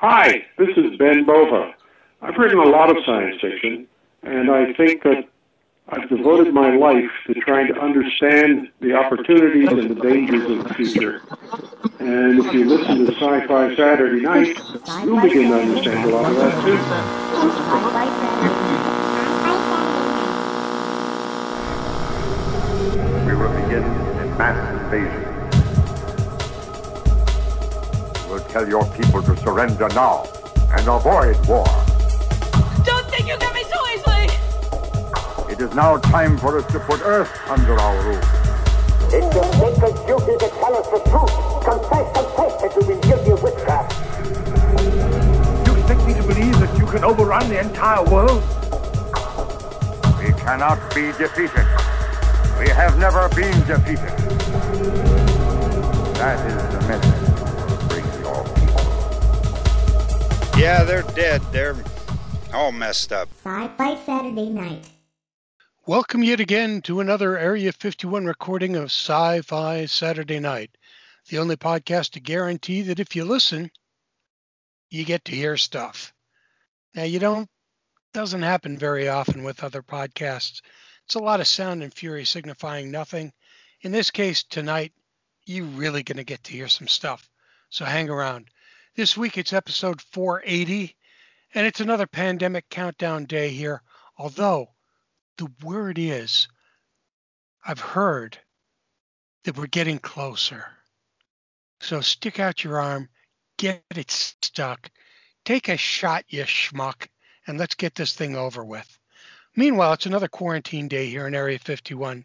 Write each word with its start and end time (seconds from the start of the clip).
Hi, 0.00 0.44
this 0.56 0.68
is 0.76 0.96
Ben 0.96 1.24
Bova. 1.24 1.74
I've 2.22 2.36
written 2.36 2.60
a 2.60 2.66
lot 2.66 2.88
of 2.88 3.04
science 3.04 3.40
fiction, 3.40 3.88
and 4.22 4.48
I 4.48 4.72
think 4.74 5.02
that 5.02 5.26
I've 5.88 6.08
devoted 6.08 6.54
my 6.54 6.72
life 6.76 7.10
to 7.26 7.34
trying 7.34 7.66
to 7.74 7.80
understand 7.80 8.70
the 8.78 8.94
opportunities 8.94 9.68
and 9.72 9.90
the 9.90 9.96
dangers 9.96 10.48
of 10.52 10.68
the 10.68 10.74
future. 10.74 11.22
And 11.98 12.38
if 12.38 12.54
you 12.54 12.66
listen 12.66 13.06
to 13.06 13.12
Sci-Fi 13.12 13.74
Saturday 13.74 14.20
Night, 14.20 14.56
you'll 15.04 15.20
begin 15.20 15.50
to 15.50 15.60
understand 15.62 16.08
a 16.08 16.14
lot 16.14 16.30
of 16.30 16.36
that 16.36 16.62
too. 16.62 16.78
We 23.26 23.34
will 23.34 23.50
begin 23.62 23.82
a 23.82 24.38
mass 24.38 24.80
invasion. 24.80 25.27
Tell 28.58 28.68
your 28.68 28.84
people 28.96 29.22
to 29.22 29.36
surrender 29.36 29.88
now 29.90 30.24
and 30.72 30.88
avoid 30.88 31.36
war. 31.46 31.64
Don't 32.84 33.06
think 33.08 33.28
you 33.28 33.38
get 33.38 33.54
me 33.54 33.62
so 33.62 33.78
easily! 33.94 34.26
It 35.52 35.60
is 35.60 35.72
now 35.74 35.98
time 35.98 36.36
for 36.36 36.58
us 36.58 36.66
to 36.72 36.80
put 36.80 37.00
Earth 37.02 37.30
under 37.48 37.78
our 37.78 38.02
rule. 38.02 38.20
It's 39.10 39.32
your 39.32 39.44
sacred 39.52 39.94
duty 40.06 40.34
to 40.42 40.48
tell 40.58 40.74
us 40.74 40.88
the 40.88 40.98
truth. 41.08 41.34
Confess, 41.64 42.06
confess 42.16 42.62
that 42.62 42.72
you've 42.74 42.88
been 42.88 43.00
guilty 43.02 43.30
of 43.30 43.42
witchcraft. 43.42 43.94
You 45.66 45.76
expect 45.76 46.06
me 46.06 46.14
to 46.14 46.22
believe 46.22 46.58
that 46.58 46.76
you 46.78 46.86
can 46.86 47.04
overrun 47.04 47.48
the 47.48 47.60
entire 47.60 48.02
world? 48.04 48.42
We 50.18 50.32
cannot 50.40 50.78
be 50.94 51.12
defeated. 51.12 51.66
We 52.58 52.68
have 52.70 52.98
never 52.98 53.28
been 53.36 53.56
defeated. 53.66 54.18
That 56.18 56.44
is 56.44 56.74
the 56.74 56.88
message 56.88 57.27
Yeah, 60.58 60.82
they're 60.82 61.02
dead. 61.14 61.40
They're 61.52 61.76
all 62.52 62.72
messed 62.72 63.12
up. 63.12 63.28
Sci-Fi 63.44 64.04
Saturday 64.04 64.48
Night. 64.48 64.90
Welcome 65.86 66.24
yet 66.24 66.40
again 66.40 66.82
to 66.82 66.98
another 66.98 67.38
Area 67.38 67.70
51 67.70 68.24
recording 68.24 68.74
of 68.74 68.86
Sci 68.86 69.42
Fi 69.42 69.84
Saturday 69.84 70.40
Night, 70.40 70.76
the 71.28 71.38
only 71.38 71.54
podcast 71.54 72.10
to 72.10 72.20
guarantee 72.20 72.82
that 72.82 72.98
if 72.98 73.14
you 73.14 73.24
listen, 73.24 73.70
you 74.90 75.04
get 75.04 75.24
to 75.26 75.32
hear 75.32 75.56
stuff. 75.56 76.12
Now, 76.92 77.04
you 77.04 77.20
don't, 77.20 77.48
doesn't 78.12 78.42
happen 78.42 78.76
very 78.76 79.08
often 79.08 79.44
with 79.44 79.62
other 79.62 79.84
podcasts. 79.84 80.60
It's 81.04 81.14
a 81.14 81.20
lot 81.20 81.38
of 81.38 81.46
sound 81.46 81.84
and 81.84 81.94
fury 81.94 82.24
signifying 82.24 82.90
nothing. 82.90 83.32
In 83.82 83.92
this 83.92 84.10
case, 84.10 84.42
tonight, 84.42 84.92
you're 85.46 85.66
really 85.66 86.02
going 86.02 86.16
to 86.16 86.24
get 86.24 86.42
to 86.42 86.52
hear 86.52 86.66
some 86.66 86.88
stuff. 86.88 87.30
So 87.70 87.84
hang 87.84 88.10
around. 88.10 88.50
This 88.98 89.16
week 89.16 89.38
it's 89.38 89.52
episode 89.52 90.02
480, 90.02 90.96
and 91.54 91.64
it's 91.64 91.78
another 91.78 92.08
pandemic 92.08 92.68
countdown 92.68 93.26
day 93.26 93.50
here, 93.50 93.80
although 94.16 94.74
the 95.36 95.46
word 95.62 96.00
is 96.00 96.48
I've 97.64 97.78
heard 97.78 98.36
that 99.44 99.56
we're 99.56 99.68
getting 99.68 100.00
closer. 100.00 100.66
So 101.78 102.00
stick 102.00 102.40
out 102.40 102.64
your 102.64 102.80
arm, 102.80 103.08
get 103.56 103.84
it 103.94 104.10
stuck, 104.10 104.90
take 105.44 105.68
a 105.68 105.76
shot, 105.76 106.24
you 106.26 106.42
schmuck, 106.42 107.06
and 107.46 107.56
let's 107.56 107.76
get 107.76 107.94
this 107.94 108.14
thing 108.14 108.34
over 108.34 108.64
with. 108.64 108.98
Meanwhile, 109.54 109.92
it's 109.92 110.06
another 110.06 110.26
quarantine 110.26 110.88
day 110.88 111.08
here 111.08 111.28
in 111.28 111.36
Area 111.36 111.60
51. 111.60 112.24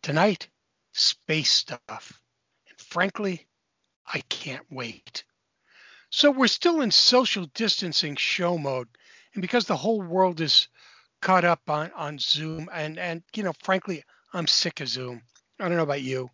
Tonight, 0.00 0.48
space 0.92 1.50
stuff. 1.50 2.20
And 2.70 2.78
frankly, 2.78 3.48
I 4.06 4.20
can't 4.28 4.66
wait. 4.70 5.24
So 6.16 6.30
we're 6.30 6.46
still 6.46 6.80
in 6.80 6.92
social 6.92 7.46
distancing 7.54 8.14
show 8.14 8.56
mode. 8.56 8.86
And 9.34 9.42
because 9.42 9.66
the 9.66 9.76
whole 9.76 10.00
world 10.00 10.40
is 10.40 10.68
caught 11.20 11.44
up 11.44 11.68
on, 11.68 11.90
on 11.96 12.20
Zoom 12.20 12.68
and, 12.72 13.00
and 13.00 13.24
you 13.34 13.42
know, 13.42 13.52
frankly, 13.64 14.04
I'm 14.32 14.46
sick 14.46 14.80
of 14.80 14.86
Zoom. 14.86 15.22
I 15.58 15.66
don't 15.66 15.76
know 15.76 15.82
about 15.82 16.02
you. 16.02 16.30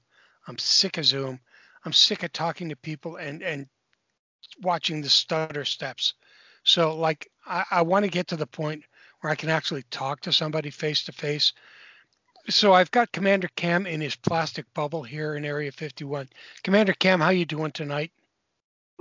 I'm 0.47 0.59
sick 0.59 0.99
of 0.99 1.07
Zoom. 1.07 1.41
I'm 1.83 1.95
sick 1.95 2.23
of 2.23 2.31
talking 2.31 2.69
to 2.69 2.77
people 2.77 3.17
and, 3.17 3.43
and 3.43 3.69
watching 4.63 5.01
the 5.01 5.09
stutter 5.09 5.65
steps. 5.65 6.13
So 6.63 6.95
like 6.95 7.31
I, 7.47 7.65
I 7.71 7.81
want 7.81 8.05
to 8.05 8.11
get 8.11 8.29
to 8.29 8.37
the 8.37 8.47
point 8.47 8.85
where 9.23 9.33
I 9.33 9.35
can 9.35 9.49
actually 9.49 9.85
talk 9.85 10.21
to 10.21 10.33
somebody 10.33 10.69
face 10.69 11.05
to 11.05 11.13
face. 11.13 11.55
So 12.51 12.75
I've 12.75 12.91
got 12.91 13.13
Commander 13.13 13.49
Cam 13.57 13.87
in 13.87 14.03
his 14.03 14.15
plastic 14.15 14.67
bubble 14.75 15.05
here 15.05 15.37
in 15.37 15.47
Area 15.47 15.73
51. 15.73 16.29
Commander 16.65 16.93
Cam, 16.93 17.21
how 17.21 17.31
you 17.31 17.47
doing 17.47 17.73
tonight? 17.73 18.13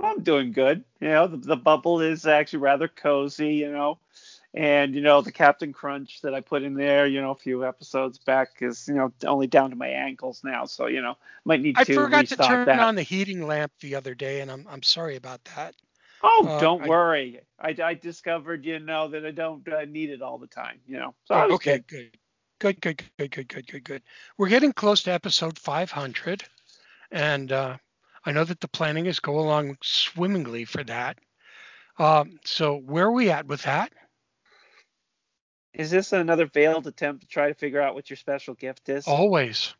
I'm 0.02 0.22
doing 0.22 0.52
good. 0.52 0.84
You 1.00 1.08
know, 1.08 1.26
the, 1.26 1.36
the 1.36 1.56
bubble 1.56 2.00
is 2.00 2.26
actually 2.26 2.60
rather 2.60 2.88
cozy, 2.88 3.54
you 3.54 3.70
know. 3.70 3.98
And, 4.54 4.94
you 4.94 5.00
know, 5.00 5.20
the 5.20 5.30
Captain 5.32 5.72
Crunch 5.72 6.22
that 6.22 6.34
I 6.34 6.40
put 6.40 6.62
in 6.62 6.74
there, 6.74 7.06
you 7.06 7.20
know, 7.20 7.30
a 7.30 7.36
few 7.36 7.64
episodes 7.64 8.18
back 8.18 8.48
is, 8.60 8.88
you 8.88 8.94
know, 8.94 9.12
only 9.26 9.46
down 9.46 9.70
to 9.70 9.76
my 9.76 9.88
ankles 9.88 10.42
now. 10.42 10.64
So, 10.66 10.86
you 10.86 11.02
know, 11.02 11.16
might 11.44 11.60
need 11.60 11.76
I 11.76 11.84
to 11.84 11.92
I 11.92 12.04
forgot 12.04 12.26
to 12.26 12.36
turn 12.36 12.66
that. 12.66 12.80
on 12.80 12.94
the 12.96 13.02
heating 13.02 13.46
lamp 13.46 13.72
the 13.80 13.94
other 13.94 14.14
day, 14.14 14.40
and 14.40 14.50
I'm, 14.50 14.66
I'm 14.68 14.82
sorry 14.82 15.16
about 15.16 15.44
that. 15.56 15.74
Oh, 16.22 16.48
Uh, 16.48 16.58
don't 16.58 16.82
I- 16.82 16.88
worry. 16.88 17.40
I, 17.58 17.76
I 17.82 17.94
discovered, 17.94 18.64
you 18.64 18.78
know, 18.80 19.08
that 19.08 19.24
I 19.24 19.30
don't 19.30 19.66
uh, 19.68 19.84
need 19.84 20.10
it 20.10 20.22
all 20.22 20.38
the 20.38 20.46
time, 20.48 20.80
you 20.86 20.98
know. 20.98 21.14
So 21.24 21.34
Oh, 21.34 21.54
okay, 21.54 21.78
good. 21.78 21.86
good. 21.86 22.18
Good, 22.58 22.80
good, 22.80 23.02
good, 23.16 23.30
good, 23.30 23.48
good, 23.48 23.66
good, 23.66 23.84
good. 23.84 24.02
We're 24.36 24.48
getting 24.48 24.72
close 24.72 25.02
to 25.04 25.12
episode 25.12 25.58
500, 25.58 26.44
and 27.10 27.50
uh, 27.52 27.76
I 28.24 28.32
know 28.32 28.44
that 28.44 28.60
the 28.60 28.68
planning 28.68 29.06
is 29.06 29.20
going 29.20 29.46
along 29.46 29.78
swimmingly 29.82 30.64
for 30.64 30.84
that. 30.84 31.18
Um, 31.98 32.38
so 32.44 32.76
where 32.76 33.06
are 33.06 33.12
we 33.12 33.30
at 33.30 33.46
with 33.46 33.62
that? 33.62 33.92
Is 35.72 35.90
this 35.90 36.12
another 36.12 36.46
veiled 36.46 36.86
attempt 36.86 37.22
to 37.22 37.28
try 37.28 37.48
to 37.48 37.54
figure 37.54 37.80
out 37.80 37.94
what 37.94 38.10
your 38.10 38.16
special 38.16 38.54
gift 38.54 38.88
is? 38.88 39.06
Always. 39.06 39.74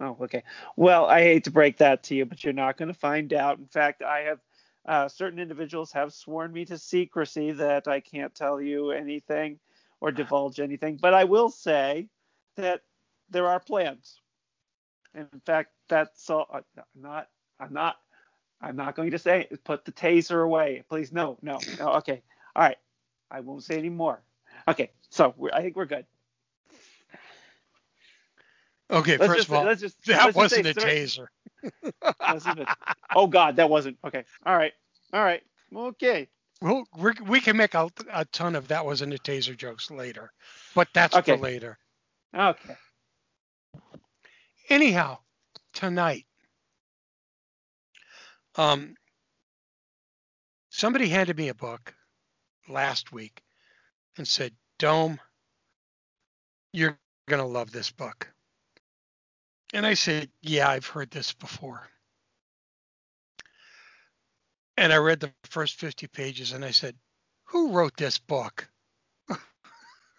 Oh, 0.00 0.16
okay. 0.22 0.42
Well, 0.76 1.06
I 1.06 1.22
hate 1.22 1.44
to 1.44 1.50
break 1.50 1.78
that 1.78 2.02
to 2.04 2.14
you, 2.14 2.24
but 2.24 2.42
you're 2.42 2.52
not 2.52 2.76
going 2.76 2.88
to 2.88 2.98
find 2.98 3.32
out. 3.32 3.58
In 3.58 3.66
fact, 3.66 4.02
I 4.02 4.20
have 4.20 4.40
uh, 4.86 5.08
certain 5.08 5.38
individuals 5.38 5.92
have 5.92 6.12
sworn 6.12 6.52
me 6.52 6.64
to 6.66 6.78
secrecy 6.78 7.52
that 7.52 7.88
I 7.88 8.00
can't 8.00 8.34
tell 8.34 8.60
you 8.60 8.90
anything 8.90 9.58
or 10.00 10.10
divulge 10.10 10.60
anything. 10.60 10.98
But 11.00 11.14
I 11.14 11.24
will 11.24 11.50
say 11.50 12.08
that 12.56 12.82
there 13.30 13.46
are 13.46 13.60
plans. 13.60 14.20
In 15.14 15.28
fact, 15.46 15.70
that's 15.88 16.28
all. 16.30 16.46
I'm 16.52 16.64
not. 16.94 17.28
I'm 17.62 17.72
not. 17.72 17.96
I'm 18.60 18.76
not 18.76 18.94
going 18.94 19.10
to 19.10 19.18
say 19.18 19.48
put 19.64 19.84
the 19.84 19.92
taser 19.92 20.44
away, 20.44 20.84
please. 20.88 21.12
No, 21.12 21.38
no, 21.42 21.58
no. 21.78 21.94
Okay. 21.94 22.22
All 22.54 22.62
right. 22.62 22.78
I 23.30 23.40
won't 23.40 23.64
say 23.64 23.78
any 23.78 23.88
more. 23.88 24.20
Okay. 24.68 24.90
So 25.10 25.34
we're, 25.36 25.50
I 25.52 25.62
think 25.62 25.76
we're 25.76 25.86
good. 25.86 26.06
Okay, 28.90 29.16
Let's 29.16 29.26
first 29.26 29.38
just, 29.38 29.48
of 29.48 29.54
all, 29.54 29.64
let's 29.64 29.80
just 29.80 30.04
that 30.04 30.36
let's 30.36 30.36
just 30.36 30.54
say 30.54 30.62
wasn't 30.62 30.66
a 30.66 30.80
taser. 30.86 31.26
Oh 33.14 33.26
God, 33.26 33.56
that 33.56 33.70
wasn't 33.70 33.96
okay. 34.04 34.24
All 34.44 34.54
right, 34.54 34.74
all 35.14 35.24
right, 35.24 35.42
okay. 35.74 36.28
We'll, 36.60 36.84
we're, 36.98 37.14
we 37.26 37.40
can 37.40 37.56
make 37.56 37.72
a, 37.72 37.88
a 38.12 38.26
ton 38.26 38.54
of 38.54 38.68
that 38.68 38.84
wasn't 38.84 39.14
a 39.14 39.16
taser 39.16 39.56
jokes 39.56 39.90
later, 39.90 40.30
but 40.74 40.88
that's 40.92 41.16
Okay. 41.16 41.36
for 41.36 41.42
later. 41.42 41.78
Okay. 42.36 42.76
Anyhow, 44.68 45.18
tonight, 45.72 46.26
um, 48.56 48.94
somebody 50.70 51.08
handed 51.08 51.36
me 51.38 51.48
a 51.48 51.54
book 51.54 51.94
last 52.68 53.12
week 53.12 53.42
and 54.18 54.28
said, 54.28 54.52
Dome, 54.78 55.20
you're 56.72 56.98
going 57.28 57.42
to 57.42 57.48
love 57.48 57.72
this 57.72 57.90
book. 57.92 58.28
And 59.74 59.86
I 59.86 59.94
said, 59.94 60.30
Yeah, 60.42 60.68
I've 60.70 60.86
heard 60.86 61.10
this 61.12 61.34
before. 61.34 61.88
And 64.76 64.92
I 64.92 64.98
read 64.98 65.20
the 65.20 65.32
first 65.44 65.76
50 65.76 66.08
pages 66.08 66.52
and 66.52 66.64
I 66.64 66.72
said, 66.72 66.96
Who 67.46 67.72
wrote 67.72 67.96
this 67.96 68.18
book? 68.18 68.68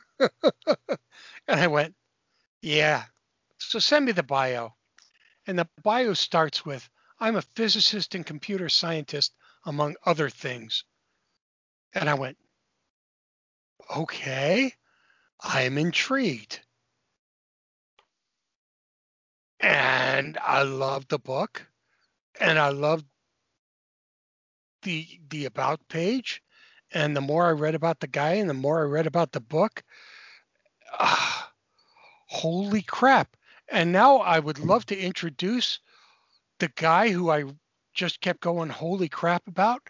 and 0.20 0.32
I 1.50 1.68
went, 1.68 1.96
Yeah. 2.62 3.04
So 3.60 3.80
send 3.80 4.06
me 4.06 4.14
the 4.14 4.24
bio. 4.24 4.74
And 5.48 5.60
the 5.60 5.68
bio 5.84 6.14
starts 6.14 6.66
with 6.66 6.90
I'm 7.24 7.38
a 7.38 7.42
physicist 7.42 8.16
and 8.16 8.26
computer 8.26 8.68
scientist, 8.68 9.34
among 9.66 9.96
other 10.06 10.30
things. 10.30 10.84
And 11.94 12.10
I 12.10 12.16
went, 12.16 12.38
Okay, 13.96 14.74
I'm 15.40 15.78
intrigued. 15.78 16.60
And 19.62 20.38
I 20.38 20.64
loved 20.64 21.08
the 21.08 21.18
book. 21.18 21.66
And 22.42 22.60
I 22.60 22.70
loved 22.70 23.06
the 24.82 25.08
the 25.30 25.46
about 25.46 25.88
page. 25.88 26.44
And 26.92 27.16
the 27.16 27.22
more 27.22 27.46
I 27.46 27.52
read 27.52 27.74
about 27.74 28.02
the 28.02 28.08
guy 28.08 28.34
and 28.34 28.50
the 28.50 28.54
more 28.54 28.82
I 28.82 28.90
read 28.90 29.08
about 29.08 29.32
the 29.32 29.40
book, 29.40 29.82
ah, 31.00 31.54
holy 32.28 32.82
crap. 32.82 33.38
And 33.70 33.94
now 33.94 34.18
I 34.18 34.40
would 34.40 34.60
love 34.60 34.86
to 34.88 35.00
introduce 35.00 35.80
the 36.60 36.72
guy 36.76 37.10
who 37.10 37.30
I 37.30 37.46
just 37.94 38.22
kept 38.22 38.42
going 38.42 38.70
holy 38.70 39.10
crap 39.10 39.48
about. 39.48 39.82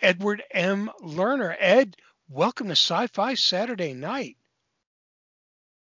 Edward 0.00 0.42
M. 0.50 0.90
Lerner. 1.00 1.54
Ed, 1.58 1.96
welcome 2.28 2.66
to 2.68 2.72
Sci 2.72 3.06
Fi 3.08 3.34
Saturday 3.34 3.94
Night. 3.94 4.36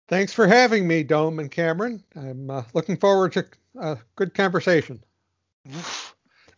Thanks 0.09 0.33
for 0.33 0.49
having 0.49 0.89
me, 0.89 1.05
Dome 1.05 1.39
and 1.39 1.51
Cameron. 1.51 2.03
I'm 2.17 2.51
uh, 2.51 2.63
looking 2.75 2.97
forward 2.97 3.33
to 3.33 3.47
a 3.79 3.99
good 4.17 4.35
conversation. 4.35 5.03
And 5.65 5.75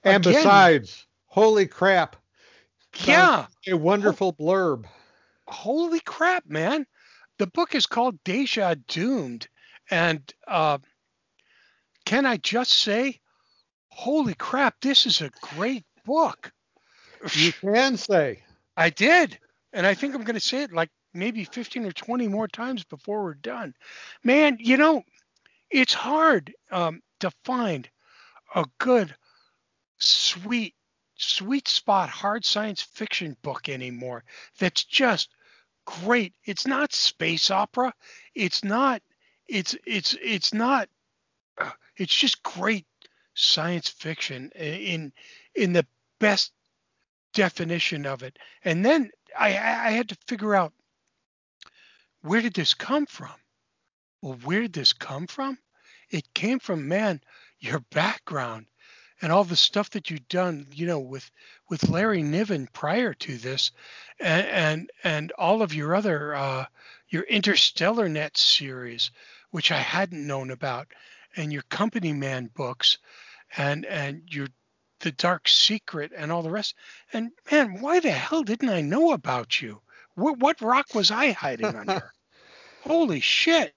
Again. 0.05 0.23
besides, 0.23 1.07
holy 1.27 1.67
crap. 1.67 2.17
Yeah. 3.05 3.47
A 3.69 3.77
wonderful 3.77 4.33
blurb. 4.33 4.87
Holy 5.47 6.01
crap, 6.01 6.47
man. 6.47 6.87
The 7.39 7.47
book 7.47 7.75
is 7.75 7.87
called 7.87 8.23
Deja 8.25 8.75
Doomed. 8.89 9.49
And 9.91 10.23
uh, 10.47 10.79
can 12.07 12.25
I 12.25 12.39
just 12.39 12.73
say, 12.73 13.21
holy 13.93 14.35
crap, 14.35 14.77
this 14.81 15.07
is 15.07 15.21
a 15.23 15.31
great 15.57 15.85
book. 16.05 16.53
You 17.33 17.53
can 17.53 17.97
say. 17.97 18.43
I 18.77 18.91
did. 18.91 19.39
And 19.73 19.87
I 19.87 19.95
think 19.95 20.15
I'm 20.15 20.25
going 20.25 20.35
to 20.35 20.41
say 20.41 20.63
it 20.65 20.73
like 20.73 20.91
maybe 21.15 21.45
15 21.45 21.87
or 21.87 21.93
20 21.93 22.29
more 22.29 22.49
times 22.49 22.85
before 22.85 23.23
we're 23.25 23.35
done. 23.35 23.75
Man, 24.25 24.59
you 24.61 24.77
know, 24.79 25.03
it's 25.71 25.95
hard 25.95 26.55
um, 26.71 27.03
to 27.21 27.31
find 27.45 27.89
a 28.55 28.65
good, 28.79 29.15
sweet, 29.99 30.75
sweet 31.17 31.69
spot 31.69 32.09
hard 32.11 32.45
science 32.45 32.83
fiction 32.83 33.37
book 33.43 33.69
anymore 33.69 34.25
that's 34.59 34.85
just 34.85 35.31
great. 35.87 36.35
It's 36.45 36.67
not 36.67 36.93
space 36.93 37.51
opera. 37.51 37.95
It's 38.35 38.65
not. 38.65 39.03
It's 39.49 39.77
it's 39.87 40.17
it's 40.23 40.55
not. 40.55 40.89
uh, 41.59 41.71
It's 41.97 42.15
just 42.15 42.43
great 42.43 42.87
science 43.35 43.89
fiction 43.89 44.51
in 44.55 45.13
in 45.55 45.73
the 45.73 45.87
best 46.19 46.53
definition 47.33 48.07
of 48.07 48.23
it. 48.23 48.39
And 48.65 48.85
then 48.85 49.11
I 49.39 49.49
I 49.49 49.91
had 49.91 50.09
to 50.11 50.19
figure 50.27 50.55
out 50.55 50.73
where 52.21 52.41
did 52.41 52.55
this 52.55 52.75
come 52.75 53.07
from? 53.07 53.35
Well, 54.21 54.39
where 54.45 54.63
did 54.63 54.73
this 54.73 54.93
come 54.93 55.27
from? 55.27 55.59
It 56.11 56.35
came 56.35 56.59
from 56.59 56.89
man, 56.89 57.21
your 57.59 57.81
background 57.91 58.67
and 59.23 59.31
all 59.31 59.45
the 59.45 59.57
stuff 59.57 59.91
that 59.91 60.11
you've 60.11 60.29
done, 60.29 60.67
you 60.73 60.85
know, 60.85 60.99
with 60.99 61.31
with 61.71 61.89
Larry 61.89 62.23
Niven 62.23 62.69
prior 62.73 63.15
to 63.15 63.39
this, 63.39 63.71
and 64.19 64.47
and, 64.47 64.91
and 65.05 65.33
all 65.39 65.63
of 65.63 65.73
your 65.73 65.95
other 65.95 66.35
uh, 66.35 66.67
your 67.09 67.23
Interstellar 67.23 68.09
Net 68.09 68.37
series, 68.37 69.13
which 69.51 69.71
I 69.71 69.79
hadn't 69.79 70.27
known 70.27 70.51
about, 70.51 70.89
and 71.37 71.53
your 71.53 71.63
Company 71.63 72.13
Man 72.13 72.51
books, 72.55 72.99
and 73.57 73.85
and 73.87 74.23
your 74.29 74.49
the 75.01 75.13
Dark 75.13 75.49
Secret 75.49 76.13
and 76.17 76.31
all 76.31 76.43
the 76.43 76.51
rest. 76.51 76.75
And 77.13 77.31
man, 77.51 77.81
why 77.81 78.01
the 78.01 78.11
hell 78.11 78.43
didn't 78.43 78.69
I 78.69 78.81
know 78.81 79.13
about 79.13 79.61
you? 79.61 79.81
What 80.15 80.39
what 80.39 80.61
rock 80.61 80.95
was 80.95 81.11
I 81.11 81.33
hiding 81.33 81.75
under? 81.75 82.13
Holy 82.83 83.21
shit! 83.21 83.75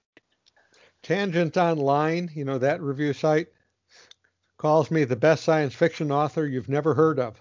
Tangent 1.04 1.56
Online, 1.58 2.32
you 2.34 2.46
know, 2.46 2.58
that 2.58 2.82
review 2.82 3.14
site, 3.14 3.48
calls 4.58 4.90
me 4.90 5.04
the 5.04 5.16
best 5.16 5.44
science 5.44 5.76
fiction 5.76 6.12
author 6.12 6.48
you've 6.48 6.70
never 6.70 6.96
heard 6.96 7.20
of. 7.20 7.40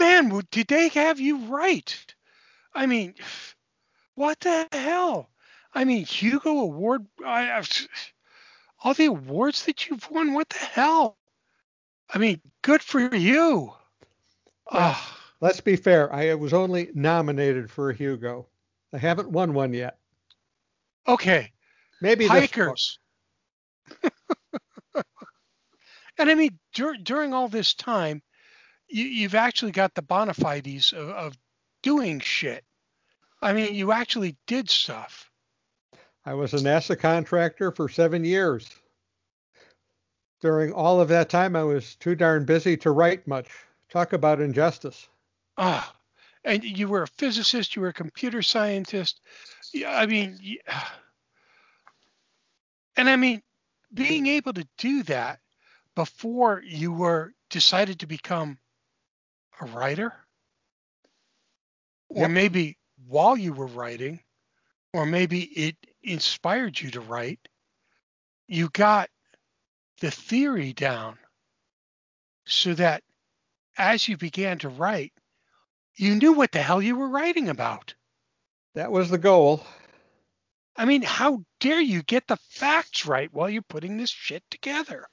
Man, 0.00 0.42
did 0.50 0.66
they 0.66 0.88
have 0.88 1.20
you 1.20 1.46
right? 1.46 2.14
I 2.74 2.86
mean, 2.86 3.14
what 4.14 4.40
the 4.40 4.66
hell? 4.72 5.30
I 5.72 5.84
mean, 5.84 6.04
Hugo 6.04 6.50
Award, 6.50 7.06
I, 7.24 7.52
I've, 7.52 7.88
all 8.84 8.94
the 8.94 9.06
awards 9.06 9.64
that 9.64 9.88
you've 9.88 10.08
won, 10.10 10.34
what 10.34 10.50
the 10.50 10.58
hell? 10.58 11.16
I 12.12 12.18
mean, 12.18 12.40
good 12.62 12.82
for 12.82 13.00
you. 13.14 13.72
Let's 15.40 15.60
be 15.60 15.76
fair, 15.76 16.12
I 16.12 16.34
was 16.34 16.52
only 16.52 16.90
nominated 16.94 17.70
for 17.70 17.90
a 17.90 17.94
Hugo. 17.94 18.46
I 18.92 18.98
haven't 18.98 19.30
won 19.30 19.54
one 19.54 19.72
yet. 19.72 19.98
okay, 21.08 21.50
Maybe 22.00 22.26
hikers. 22.26 22.98
and 26.18 26.30
I 26.30 26.34
mean, 26.34 26.58
dur- 26.74 26.98
during 27.02 27.32
all 27.32 27.48
this 27.48 27.74
time, 27.74 28.22
you, 28.88 29.04
you've 29.04 29.34
actually 29.34 29.72
got 29.72 29.94
the 29.94 30.02
bona 30.02 30.34
fides 30.34 30.92
of, 30.92 31.08
of 31.08 31.38
doing 31.82 32.20
shit. 32.20 32.64
I 33.40 33.54
mean, 33.54 33.74
you 33.74 33.92
actually 33.92 34.36
did 34.46 34.68
stuff. 34.70 35.30
I 36.24 36.34
was 36.34 36.54
a 36.54 36.58
NASA 36.58 36.98
contractor 36.98 37.70
for 37.70 37.88
seven 37.88 38.24
years. 38.24 38.68
During 40.40 40.72
all 40.72 41.00
of 41.00 41.08
that 41.08 41.30
time, 41.30 41.56
I 41.56 41.64
was 41.64 41.96
too 41.96 42.14
darn 42.14 42.44
busy 42.44 42.76
to 42.78 42.90
write 42.90 43.26
much. 43.26 43.48
Talk 43.90 44.12
about 44.12 44.40
injustice. 44.40 45.08
Ah, 45.56 45.94
and 46.44 46.64
you 46.64 46.88
were 46.88 47.02
a 47.02 47.08
physicist, 47.08 47.76
you 47.76 47.82
were 47.82 47.88
a 47.88 47.92
computer 47.94 48.42
scientist. 48.42 49.20
Yeah, 49.72 49.96
I 49.96 50.06
mean, 50.06 50.38
y- 50.42 50.58
and 52.96 53.08
I 53.08 53.16
mean, 53.16 53.42
being 53.92 54.26
able 54.26 54.52
to 54.54 54.66
do 54.78 55.02
that 55.04 55.40
before 55.94 56.62
you 56.64 56.92
were 56.92 57.32
decided 57.50 58.00
to 58.00 58.06
become 58.06 58.58
a 59.60 59.66
writer, 59.66 60.12
or 62.08 62.22
Yep. 62.22 62.28
maybe 62.28 62.76
while 63.06 63.36
you 63.36 63.52
were 63.52 63.66
writing, 63.66 64.20
or 64.92 65.06
maybe 65.06 65.42
it 65.42 65.76
inspired 66.04 66.80
you 66.80 66.90
to 66.92 67.00
write, 67.00 67.40
you 68.46 68.68
got 68.70 69.08
the 70.00 70.10
theory 70.10 70.72
down 70.72 71.18
so 72.46 72.74
that 72.74 73.02
as 73.78 74.06
you 74.06 74.16
began 74.16 74.58
to 74.58 74.68
write, 74.68 75.12
you 75.96 76.14
knew 76.14 76.32
what 76.32 76.52
the 76.52 76.62
hell 76.62 76.82
you 76.82 76.96
were 76.96 77.08
writing 77.08 77.48
about. 77.48 77.94
That 78.74 78.90
was 78.92 79.08
the 79.10 79.18
goal. 79.18 79.64
I 80.76 80.84
mean, 80.84 81.02
how 81.02 81.44
dare 81.60 81.80
you 81.80 82.02
get 82.02 82.26
the 82.26 82.36
facts 82.36 83.06
right 83.06 83.32
while 83.32 83.48
you're 83.48 83.62
putting 83.62 83.96
this 83.96 84.10
shit 84.10 84.42
together? 84.50 85.06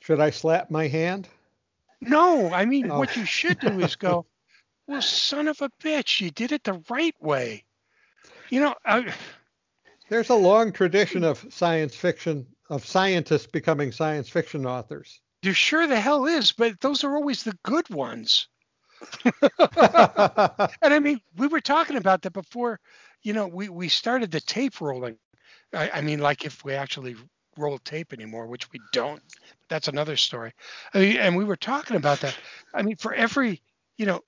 Should 0.00 0.20
I 0.20 0.30
slap 0.30 0.70
my 0.70 0.88
hand? 0.88 1.28
No, 2.00 2.52
I 2.52 2.64
mean, 2.64 2.90
Oh. 2.90 2.98
what 2.98 3.16
you 3.16 3.24
should 3.24 3.58
do 3.60 3.80
is 3.80 3.96
go, 3.96 4.26
well, 4.86 5.02
son 5.02 5.48
of 5.48 5.60
a 5.62 5.70
bitch, 5.82 6.20
you 6.20 6.30
did 6.30 6.52
it 6.52 6.64
the 6.64 6.82
right 6.90 7.14
way. 7.20 7.64
You 8.50 8.60
know, 8.60 8.74
I, 8.84 9.12
There's 10.08 10.30
a 10.30 10.34
long 10.34 10.72
tradition 10.72 11.24
of 11.24 11.44
science 11.50 11.94
fiction, 11.94 12.46
of 12.70 12.84
scientists 12.84 13.46
becoming 13.46 13.92
science 13.92 14.28
fiction 14.28 14.66
authors. 14.66 15.20
there 15.42 15.54
sure 15.54 15.86
the 15.86 16.00
hell 16.00 16.26
is, 16.26 16.52
but 16.52 16.80
those 16.80 17.04
are 17.04 17.16
always 17.16 17.42
the 17.42 17.56
good 17.64 17.88
ones. 17.90 18.48
And 20.82 20.94
I 20.94 20.98
mean, 21.00 21.20
we 21.36 21.48
were 21.48 21.60
talking 21.60 21.96
about 21.96 22.22
that 22.22 22.32
before, 22.32 22.80
you 23.22 23.32
know, 23.32 23.46
we, 23.46 23.68
we 23.68 23.88
started 23.88 24.30
the 24.30 24.40
tape 24.40 24.80
rolling. 24.80 25.18
I, 25.74 25.90
I 25.94 26.00
mean, 26.00 26.20
like 26.20 26.44
if 26.44 26.64
we 26.64 26.74
actually 26.74 27.16
roll 27.56 27.78
tape 27.78 28.12
anymore, 28.12 28.46
which 28.46 28.70
we 28.72 28.80
don't, 28.92 29.22
that's 29.68 29.88
another 29.88 30.16
story. 30.16 30.52
I 30.94 30.98
mean, 30.98 31.16
and 31.16 31.36
we 31.36 31.44
were 31.44 31.56
talking 31.56 31.96
about 31.96 32.20
that. 32.20 32.36
I 32.74 32.82
mean, 32.82 32.96
for 32.96 33.12
every, 33.12 33.62
you 33.98 34.06
know, 34.06 34.20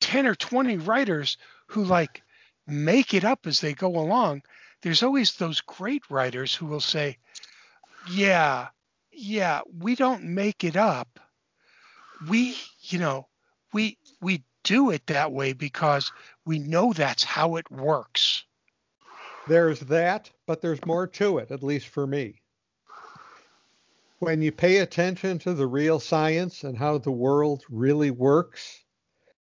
10 0.00 0.26
or 0.26 0.34
20 0.34 0.78
writers 0.78 1.36
who 1.66 1.84
like 1.84 2.22
make 2.68 3.14
it 3.14 3.24
up 3.24 3.46
as 3.46 3.60
they 3.60 3.72
go 3.72 3.98
along, 3.98 4.42
there's 4.82 5.02
always 5.02 5.34
those 5.34 5.60
great 5.60 6.02
writers 6.10 6.54
who 6.54 6.66
will 6.66 6.80
say, 6.80 7.16
yeah, 8.10 8.68
yeah, 9.10 9.62
we 9.78 9.94
don't 9.94 10.22
make 10.22 10.62
it 10.64 10.76
up. 10.76 11.18
We, 12.28 12.56
you 12.82 12.98
know, 12.98 13.26
we 13.72 13.98
we 14.20 14.44
do 14.62 14.90
it 14.90 15.06
that 15.06 15.32
way 15.32 15.52
because 15.52 16.12
we 16.44 16.58
know 16.58 16.92
that's 16.92 17.24
how 17.24 17.56
it 17.56 17.70
works. 17.70 18.44
There's 19.46 19.80
that, 19.80 20.30
but 20.46 20.60
there's 20.60 20.84
more 20.84 21.06
to 21.06 21.38
it, 21.38 21.50
at 21.50 21.62
least 21.62 21.88
for 21.88 22.06
me. 22.06 22.42
When 24.18 24.42
you 24.42 24.52
pay 24.52 24.78
attention 24.78 25.38
to 25.40 25.54
the 25.54 25.66
real 25.66 26.00
science 26.00 26.64
and 26.64 26.76
how 26.76 26.98
the 26.98 27.12
world 27.12 27.64
really 27.70 28.10
works, 28.10 28.82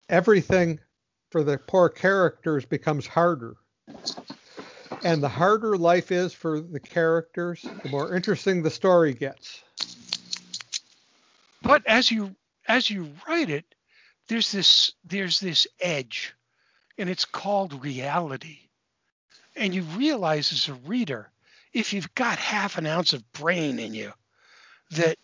everything 0.08 0.78
for 1.32 1.42
the 1.42 1.58
poor 1.58 1.88
characters 1.88 2.66
becomes 2.66 3.06
harder. 3.06 3.56
And 5.02 5.22
the 5.22 5.28
harder 5.28 5.76
life 5.78 6.12
is 6.12 6.34
for 6.34 6.60
the 6.60 6.78
characters, 6.78 7.66
the 7.82 7.88
more 7.88 8.14
interesting 8.14 8.62
the 8.62 8.70
story 8.70 9.14
gets. 9.14 9.64
But 11.62 11.82
as 11.86 12.10
you 12.10 12.36
as 12.68 12.90
you 12.90 13.12
write 13.26 13.50
it, 13.50 13.64
there's 14.28 14.52
this 14.52 14.92
there's 15.04 15.40
this 15.40 15.66
edge, 15.80 16.34
and 16.98 17.08
it's 17.08 17.24
called 17.24 17.82
reality. 17.82 18.58
And 19.56 19.74
you 19.74 19.82
realize 19.82 20.52
as 20.52 20.68
a 20.68 20.74
reader, 20.86 21.30
if 21.72 21.92
you've 21.92 22.14
got 22.14 22.38
half 22.38 22.78
an 22.78 22.86
ounce 22.86 23.12
of 23.12 23.32
brain 23.32 23.78
in 23.78 23.94
you, 23.94 24.12
that 24.92 25.18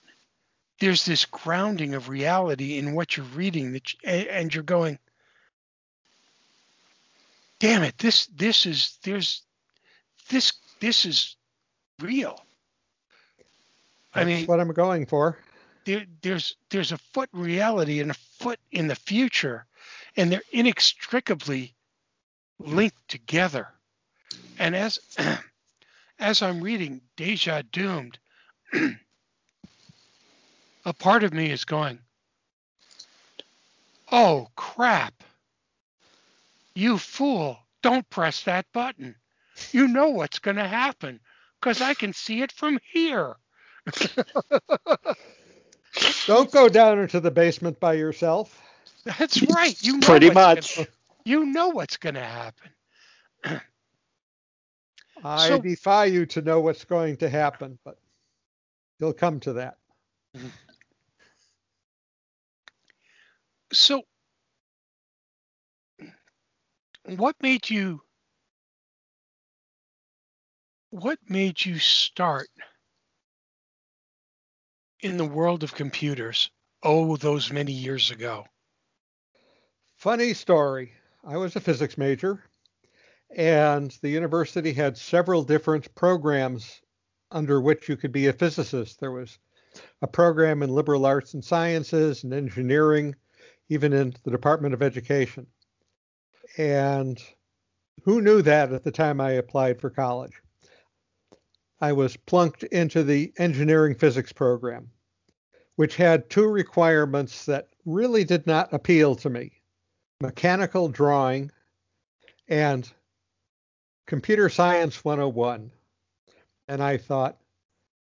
there's 0.80 1.04
this 1.04 1.24
grounding 1.26 1.94
of 1.94 2.08
reality 2.08 2.78
in 2.78 2.94
what 2.94 3.16
you're 3.16 3.26
reading 3.26 3.72
that 3.72 3.92
you, 3.92 3.98
and, 4.04 4.26
and 4.28 4.54
you're 4.54 4.64
going 4.64 4.98
damn 7.60 7.82
it 7.82 7.96
this 7.98 8.26
this 8.28 8.66
is 8.66 8.98
there's 9.04 9.42
this 10.30 10.52
this 10.80 11.04
is 11.06 11.36
real 12.00 12.40
i 14.14 14.24
That's 14.24 14.24
mean 14.24 14.46
what 14.46 14.60
I'm 14.60 14.72
going 14.72 15.06
for. 15.06 15.38
there, 15.84 16.04
there's 16.22 16.56
there's 16.70 16.92
a 16.92 16.98
foot 16.98 17.28
reality 17.32 18.00
and 18.00 18.10
a 18.10 18.14
foot 18.14 18.58
in 18.70 18.88
the 18.88 18.96
future, 18.96 19.66
and 20.16 20.30
they're 20.32 20.42
inextricably 20.52 21.74
linked 22.58 23.08
together. 23.08 23.68
And 24.58 24.74
as 24.76 24.98
as 26.18 26.42
I'm 26.42 26.60
reading 26.60 27.00
Deja 27.16 27.62
Doomed, 27.72 28.18
a 28.74 28.98
part 30.92 31.24
of 31.24 31.32
me 31.32 31.50
is 31.50 31.64
going, 31.64 32.00
"Oh 34.12 34.48
crap! 34.56 35.24
You 36.78 36.96
fool! 36.96 37.58
Don't 37.82 38.08
press 38.08 38.44
that 38.44 38.64
button. 38.72 39.16
You 39.72 39.88
know 39.88 40.10
what's 40.10 40.38
going 40.38 40.58
to 40.58 40.68
happen 40.68 41.18
because 41.60 41.82
I 41.82 41.94
can 41.94 42.12
see 42.12 42.40
it 42.42 42.52
from 42.52 42.78
here." 42.92 43.34
Don't 46.26 46.52
go 46.52 46.68
down 46.68 47.00
into 47.00 47.18
the 47.18 47.32
basement 47.32 47.80
by 47.80 47.94
yourself. 47.94 48.62
That's 49.02 49.42
right. 49.42 49.74
You 49.82 49.94
know 49.94 50.06
Pretty 50.06 50.30
much. 50.30 50.76
Gonna, 50.76 50.88
you 51.24 51.46
know 51.46 51.70
what's 51.70 51.96
going 51.96 52.14
to 52.14 52.22
happen. 52.22 52.70
I 55.24 55.48
So- 55.48 55.60
defy 55.60 56.04
you 56.04 56.26
to 56.26 56.42
know 56.42 56.60
what's 56.60 56.84
going 56.84 57.16
to 57.16 57.28
happen, 57.28 57.80
but 57.84 57.98
you'll 59.00 59.14
come 59.14 59.40
to 59.40 59.54
that. 59.54 59.78
So, 63.72 64.02
what 67.16 67.36
made 67.40 67.68
you? 67.70 68.02
What 70.90 71.18
made 71.28 71.64
you 71.64 71.78
start 71.78 72.48
in 75.00 75.16
the 75.16 75.24
world 75.24 75.62
of 75.62 75.74
computers? 75.74 76.50
Oh, 76.82 77.16
those 77.16 77.52
many 77.52 77.72
years 77.72 78.10
ago. 78.10 78.46
Funny 79.96 80.34
story. 80.34 80.92
I 81.24 81.36
was 81.36 81.56
a 81.56 81.60
physics 81.60 81.98
major, 81.98 82.44
and 83.34 83.90
the 84.02 84.08
university 84.08 84.72
had 84.72 84.96
several 84.96 85.42
different 85.42 85.92
programs 85.94 86.80
under 87.30 87.60
which 87.60 87.88
you 87.88 87.96
could 87.96 88.12
be 88.12 88.28
a 88.28 88.32
physicist. 88.32 89.00
There 89.00 89.12
was 89.12 89.38
a 90.00 90.06
program 90.06 90.62
in 90.62 90.70
liberal 90.70 91.04
arts 91.04 91.34
and 91.34 91.44
sciences 91.44 92.24
and 92.24 92.32
engineering, 92.32 93.14
even 93.68 93.92
in 93.92 94.14
the 94.22 94.30
Department 94.30 94.72
of 94.72 94.82
Education. 94.82 95.46
And 96.58 97.22
who 98.04 98.20
knew 98.20 98.42
that 98.42 98.72
at 98.72 98.82
the 98.82 98.90
time 98.90 99.20
I 99.20 99.32
applied 99.32 99.80
for 99.80 99.90
college? 99.90 100.42
I 101.80 101.92
was 101.92 102.16
plunked 102.16 102.64
into 102.64 103.04
the 103.04 103.32
engineering 103.38 103.94
physics 103.94 104.32
program, 104.32 104.90
which 105.76 105.94
had 105.94 106.28
two 106.28 106.48
requirements 106.48 107.44
that 107.46 107.68
really 107.86 108.24
did 108.24 108.46
not 108.46 108.72
appeal 108.72 109.14
to 109.14 109.30
me 109.30 109.52
mechanical 110.20 110.88
drawing 110.88 111.48
and 112.48 112.90
computer 114.08 114.48
science 114.48 115.04
101. 115.04 115.70
And 116.66 116.82
I 116.82 116.96
thought, 116.96 117.38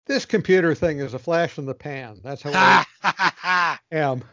this 0.07 0.25
computer 0.25 0.73
thing 0.73 0.99
is 0.99 1.13
a 1.13 1.19
flash 1.19 1.59
in 1.59 1.67
the 1.67 1.75
pan. 1.75 2.19
That's 2.23 2.41
how 2.41 2.85
I 3.03 3.77
am. 3.91 4.23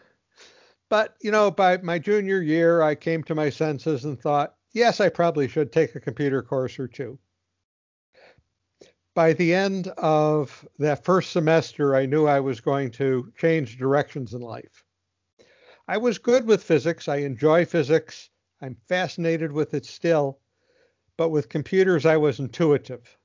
But, 0.89 1.17
you 1.21 1.31
know, 1.31 1.51
by 1.51 1.79
my 1.79 1.99
junior 1.99 2.41
year, 2.41 2.83
I 2.83 2.95
came 2.95 3.25
to 3.25 3.35
my 3.35 3.51
senses 3.51 4.05
and 4.05 4.21
thought, 4.21 4.55
yes, 4.73 5.01
I 5.01 5.09
probably 5.09 5.49
should 5.49 5.73
take 5.73 5.95
a 5.95 6.01
computer 6.01 6.43
course 6.43 6.79
or 6.79 6.87
two. 6.87 7.19
By 9.15 9.33
the 9.33 9.55
end 9.55 9.89
of 9.97 10.69
that 10.79 11.05
first 11.05 11.33
semester, 11.33 11.97
I 11.97 12.07
knew 12.07 12.27
I 12.27 12.41
was 12.41 12.61
going 12.61 12.91
to 12.93 13.33
change 13.37 13.79
directions 13.79 14.35
in 14.35 14.43
life. 14.43 14.85
I 15.89 15.97
was 15.97 16.19
good 16.19 16.47
with 16.47 16.63
physics. 16.63 17.09
I 17.09 17.17
enjoy 17.17 17.65
physics. 17.65 18.31
I'm 18.61 18.77
fascinated 18.89 19.53
with 19.53 19.75
it 19.75 19.87
still. 19.87 20.39
But 21.17 21.31
with 21.31 21.49
computers, 21.49 22.05
I 22.05 22.19
was 22.19 22.41
intuitive. 22.41 23.17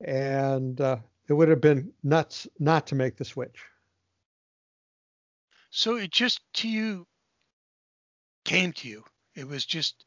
And 0.00 0.80
uh, 0.80 0.98
it 1.28 1.32
would 1.32 1.48
have 1.48 1.60
been 1.60 1.92
nuts 2.02 2.46
not 2.58 2.86
to 2.88 2.94
make 2.94 3.16
the 3.16 3.24
switch. 3.24 3.64
So 5.70 5.96
it 5.96 6.10
just 6.10 6.40
to 6.54 6.68
you 6.68 7.06
came 8.44 8.72
to 8.74 8.88
you. 8.88 9.04
It 9.34 9.46
was 9.46 9.64
just 9.64 10.04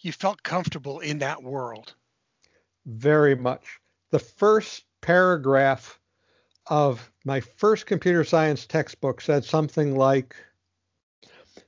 you 0.00 0.12
felt 0.12 0.42
comfortable 0.42 1.00
in 1.00 1.18
that 1.20 1.42
world. 1.42 1.94
Very 2.86 3.34
much. 3.36 3.80
The 4.10 4.18
first 4.18 4.84
paragraph 5.00 5.98
of 6.66 7.10
my 7.24 7.40
first 7.40 7.86
computer 7.86 8.24
science 8.24 8.66
textbook 8.66 9.20
said 9.20 9.44
something 9.44 9.96
like 9.96 10.36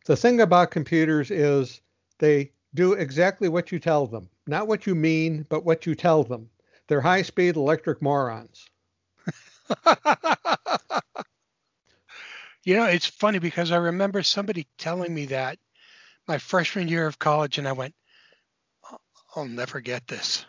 The 0.06 0.16
thing 0.16 0.40
about 0.40 0.70
computers 0.70 1.30
is 1.30 1.80
they 2.18 2.52
do 2.74 2.94
exactly 2.94 3.48
what 3.48 3.70
you 3.72 3.78
tell 3.78 4.06
them, 4.06 4.28
not 4.46 4.66
what 4.66 4.86
you 4.86 4.94
mean, 4.94 5.46
but 5.48 5.64
what 5.64 5.86
you 5.86 5.94
tell 5.94 6.24
them. 6.24 6.50
They're 6.88 7.00
high 7.00 7.22
speed 7.22 7.56
electric 7.56 8.02
morons. 8.02 8.68
You 12.68 12.76
know, 12.76 12.84
it's 12.84 13.06
funny 13.06 13.38
because 13.38 13.72
I 13.72 13.76
remember 13.76 14.22
somebody 14.22 14.66
telling 14.76 15.14
me 15.14 15.24
that 15.26 15.58
my 16.26 16.36
freshman 16.36 16.86
year 16.86 17.06
of 17.06 17.18
college, 17.18 17.56
and 17.56 17.66
I 17.66 17.72
went, 17.72 17.94
"I'll- 19.34 19.46
never 19.46 19.80
get 19.80 20.06
this 20.06 20.44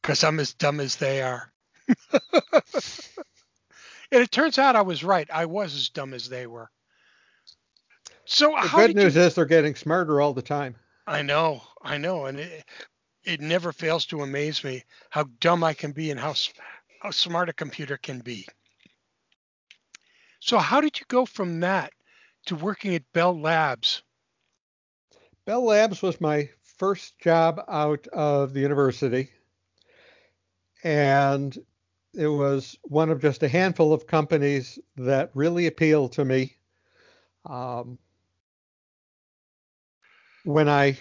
because 0.00 0.22
I'm 0.22 0.38
as 0.38 0.54
dumb 0.54 0.78
as 0.78 0.94
they 0.94 1.20
are. 1.20 1.52
and 2.22 2.62
it 4.12 4.30
turns 4.30 4.58
out 4.58 4.76
I 4.76 4.82
was 4.82 5.02
right. 5.02 5.28
I 5.28 5.46
was 5.46 5.74
as 5.74 5.88
dumb 5.88 6.14
as 6.14 6.28
they 6.28 6.46
were. 6.46 6.70
So 8.24 8.52
The 8.52 8.68
how 8.68 8.86
good 8.86 8.94
news 8.94 9.16
you, 9.16 9.22
is 9.22 9.34
they're 9.34 9.44
getting 9.44 9.74
smarter 9.74 10.20
all 10.20 10.34
the 10.34 10.40
time. 10.40 10.76
I 11.04 11.22
know, 11.22 11.64
I 11.82 11.98
know, 11.98 12.26
and 12.26 12.38
it, 12.38 12.64
it 13.24 13.40
never 13.40 13.72
fails 13.72 14.06
to 14.06 14.22
amaze 14.22 14.62
me 14.62 14.84
how 15.10 15.24
dumb 15.40 15.64
I 15.64 15.74
can 15.74 15.90
be 15.90 16.12
and 16.12 16.20
how 16.20 16.34
how 17.00 17.10
smart 17.10 17.48
a 17.48 17.52
computer 17.52 17.96
can 17.96 18.20
be. 18.20 18.46
So 20.48 20.56
how 20.56 20.80
did 20.80 20.98
you 20.98 21.04
go 21.08 21.26
from 21.26 21.60
that 21.60 21.92
to 22.46 22.56
working 22.56 22.94
at 22.94 23.12
Bell 23.12 23.38
Labs? 23.38 24.02
Bell 25.44 25.62
Labs 25.62 26.00
was 26.00 26.22
my 26.22 26.48
first 26.78 27.18
job 27.18 27.62
out 27.68 28.06
of 28.14 28.54
the 28.54 28.60
university. 28.60 29.28
And 30.82 31.54
it 32.14 32.28
was 32.28 32.78
one 32.84 33.10
of 33.10 33.20
just 33.20 33.42
a 33.42 33.48
handful 33.48 33.92
of 33.92 34.06
companies 34.06 34.78
that 34.96 35.30
really 35.34 35.66
appealed 35.66 36.12
to 36.12 36.24
me. 36.24 36.56
Um, 37.44 37.98
when 40.44 40.66
I 40.66 40.96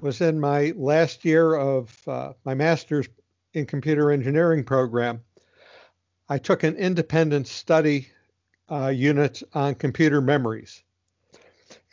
was 0.00 0.20
in 0.20 0.40
my 0.40 0.72
last 0.74 1.24
year 1.24 1.54
of 1.54 1.96
uh, 2.08 2.32
my 2.44 2.54
master's 2.54 3.06
in 3.52 3.66
computer 3.66 4.10
engineering 4.10 4.64
program, 4.64 5.20
I 6.28 6.38
took 6.38 6.64
an 6.64 6.74
independent 6.74 7.46
study 7.46 8.08
uh, 8.70 8.88
unit 8.88 9.42
on 9.54 9.74
computer 9.74 10.20
memories. 10.20 10.82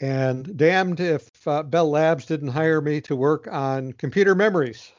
And 0.02 0.58
damned 0.58 1.00
if 1.00 1.48
uh, 1.48 1.64
Bell 1.64 1.90
Labs 1.90 2.26
didn't 2.26 2.50
hire 2.50 2.82
me 2.82 3.02
to 3.02 3.16
work 3.16 3.48
on 3.52 3.94
computer 3.94 4.36
memories. 4.36 4.92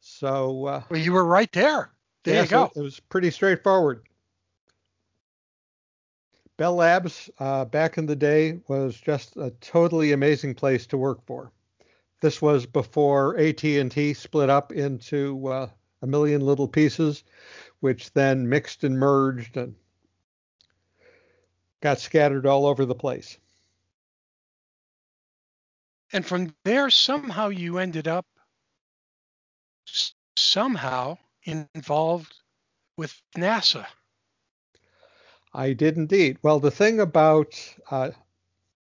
So 0.00 0.66
uh, 0.66 0.82
Well, 0.90 1.00
you 1.00 1.12
were 1.12 1.24
right 1.24 1.50
there. 1.52 1.90
There 2.24 2.34
yeah, 2.34 2.42
you 2.42 2.48
go. 2.48 2.70
so 2.74 2.80
it 2.80 2.82
was 2.82 3.00
pretty 3.00 3.30
straightforward. 3.30 4.02
Bell 6.56 6.74
Labs 6.74 7.28
uh, 7.38 7.64
back 7.66 7.98
in 7.98 8.06
the 8.06 8.16
day 8.16 8.60
was 8.68 8.96
just 8.96 9.36
a 9.36 9.50
totally 9.60 10.12
amazing 10.12 10.54
place 10.54 10.86
to 10.86 10.96
work 10.96 11.24
for. 11.26 11.52
This 12.22 12.40
was 12.40 12.64
before 12.64 13.36
AT&T 13.38 14.14
split 14.14 14.48
up 14.48 14.72
into 14.72 15.46
uh, 15.48 15.68
a 16.00 16.06
million 16.06 16.40
little 16.40 16.66
pieces, 16.68 17.24
which 17.80 18.12
then 18.14 18.48
mixed 18.48 18.84
and 18.84 18.98
merged 18.98 19.56
and 19.58 19.74
got 21.80 22.00
scattered 22.00 22.46
all 22.46 22.66
over 22.66 22.84
the 22.84 22.94
place. 22.94 23.38
And 26.12 26.24
from 26.24 26.54
there, 26.64 26.88
somehow 26.90 27.48
you 27.48 27.78
ended 27.78 28.08
up 28.08 28.26
somehow 30.36 31.18
involved 31.44 32.34
with 32.96 33.14
NASA. 33.36 33.86
I 35.52 35.72
did 35.72 35.96
indeed. 35.96 36.38
Well, 36.42 36.60
the 36.60 36.70
thing 36.70 37.00
about 37.00 37.54
uh, 37.90 38.10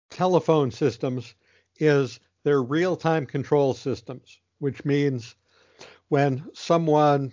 telephone 0.09 0.71
systems 0.71 1.33
is 1.77 2.19
they're 2.43 2.61
real 2.61 2.95
time 2.95 3.25
control 3.25 3.73
systems, 3.73 4.39
which 4.59 4.83
means 4.85 5.35
when 6.09 6.43
someone 6.53 7.31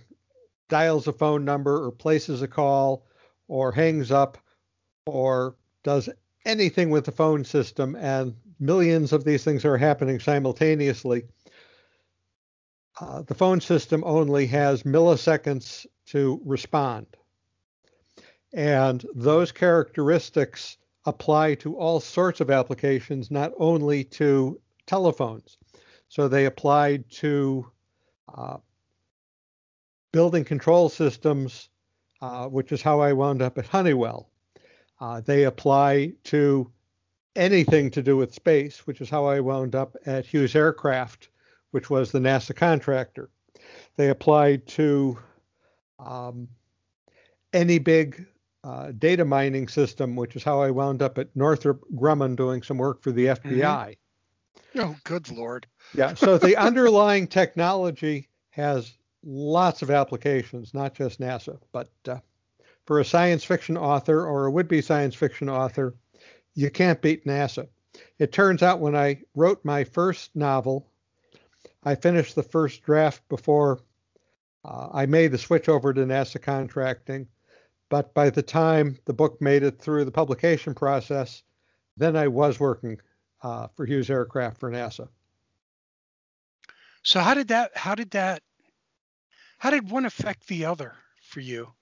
dials 0.68 1.06
a 1.06 1.12
phone 1.12 1.44
number 1.44 1.84
or 1.84 1.90
places 1.90 2.42
a 2.42 2.48
call 2.48 3.04
or 3.48 3.72
hangs 3.72 4.10
up 4.10 4.38
or 5.06 5.56
does 5.82 6.08
anything 6.44 6.90
with 6.90 7.04
the 7.04 7.12
phone 7.12 7.44
system, 7.44 7.96
and 7.96 8.34
millions 8.58 9.12
of 9.12 9.24
these 9.24 9.44
things 9.44 9.64
are 9.64 9.76
happening 9.76 10.20
simultaneously, 10.20 11.24
uh, 13.00 13.22
the 13.22 13.34
phone 13.34 13.60
system 13.60 14.02
only 14.04 14.46
has 14.46 14.82
milliseconds 14.82 15.86
to 16.06 16.40
respond. 16.44 17.06
And 18.52 19.04
those 19.14 19.52
characteristics 19.52 20.78
apply 21.04 21.54
to 21.56 21.76
all 21.76 22.00
sorts 22.00 22.40
of 22.40 22.50
applications, 22.50 23.30
not 23.30 23.52
only 23.58 24.04
to 24.04 24.60
telephones. 24.86 25.58
So 26.08 26.26
they 26.26 26.46
applied 26.46 27.10
to 27.10 27.70
uh, 28.34 28.56
building 30.12 30.44
control 30.44 30.88
systems, 30.88 31.68
uh, 32.22 32.46
which 32.46 32.72
is 32.72 32.82
how 32.82 33.00
I 33.00 33.12
wound 33.12 33.42
up 33.42 33.58
at 33.58 33.66
Honeywell. 33.66 34.30
Uh, 35.00 35.20
they 35.20 35.44
apply 35.44 36.12
to 36.24 36.70
anything 37.34 37.90
to 37.90 38.02
do 38.02 38.16
with 38.16 38.34
space, 38.34 38.86
which 38.86 39.00
is 39.00 39.10
how 39.10 39.26
I 39.26 39.40
wound 39.40 39.74
up 39.74 39.96
at 40.06 40.26
Hughes 40.26 40.56
Aircraft, 40.56 41.28
which 41.70 41.90
was 41.90 42.10
the 42.10 42.18
NASA 42.18 42.54
contractor. 42.54 43.28
They 43.96 44.08
apply 44.08 44.56
to 44.56 45.18
um, 45.98 46.48
any 47.52 47.78
big 47.78 48.26
uh, 48.64 48.92
data 48.98 49.24
mining 49.24 49.68
system, 49.68 50.16
which 50.16 50.34
is 50.34 50.42
how 50.42 50.60
I 50.60 50.70
wound 50.70 51.02
up 51.02 51.18
at 51.18 51.34
Northrop 51.36 51.82
Grumman 51.94 52.36
doing 52.36 52.62
some 52.62 52.78
work 52.78 53.02
for 53.02 53.12
the 53.12 53.26
FBI. 53.26 53.96
Mm-hmm. 54.74 54.80
Oh, 54.80 54.96
good 55.04 55.30
lord. 55.30 55.66
Yeah, 55.94 56.14
so 56.14 56.36
the 56.38 56.56
underlying 56.66 57.26
technology 57.28 58.28
has 58.50 58.92
lots 59.24 59.82
of 59.82 59.90
applications, 59.90 60.74
not 60.74 60.94
just 60.94 61.20
NASA. 61.20 61.58
But 61.72 61.90
uh, 62.08 62.18
for 62.86 63.00
a 63.00 63.04
science 63.04 63.44
fiction 63.44 63.76
author 63.76 64.24
or 64.24 64.46
a 64.46 64.50
would 64.50 64.68
be 64.68 64.80
science 64.80 65.14
fiction 65.14 65.48
author, 65.48 65.94
you 66.54 66.70
can't 66.70 67.02
beat 67.02 67.26
NASA. 67.26 67.68
It 68.18 68.32
turns 68.32 68.62
out 68.62 68.80
when 68.80 68.94
I 68.94 69.22
wrote 69.34 69.64
my 69.64 69.84
first 69.84 70.34
novel, 70.34 70.88
I 71.82 71.94
finished 71.94 72.34
the 72.34 72.42
first 72.42 72.82
draft 72.82 73.28
before 73.28 73.80
uh, 74.64 74.88
I 74.92 75.06
made 75.06 75.32
the 75.32 75.38
switch 75.38 75.68
over 75.68 75.92
to 75.92 76.04
NASA 76.04 76.40
contracting. 76.40 77.28
But 77.88 78.14
by 78.14 78.30
the 78.30 78.42
time 78.42 78.98
the 79.04 79.12
book 79.12 79.40
made 79.40 79.62
it 79.62 79.78
through 79.78 80.04
the 80.04 80.10
publication 80.10 80.74
process, 80.74 81.42
then 81.96 82.16
I 82.16 82.28
was 82.28 82.58
working 82.58 83.00
uh, 83.42 83.68
for 83.68 83.86
Hughes 83.86 84.10
Aircraft 84.10 84.58
for 84.58 84.70
NASA. 84.70 85.08
So 87.02 87.20
how 87.20 87.34
did 87.34 87.48
that 87.48 87.76
how 87.76 87.94
did 87.94 88.10
that 88.10 88.42
how 89.58 89.70
did 89.70 89.88
one 89.88 90.04
affect 90.04 90.48
the 90.48 90.64
other 90.64 90.94
for 91.22 91.38
you? 91.38 91.72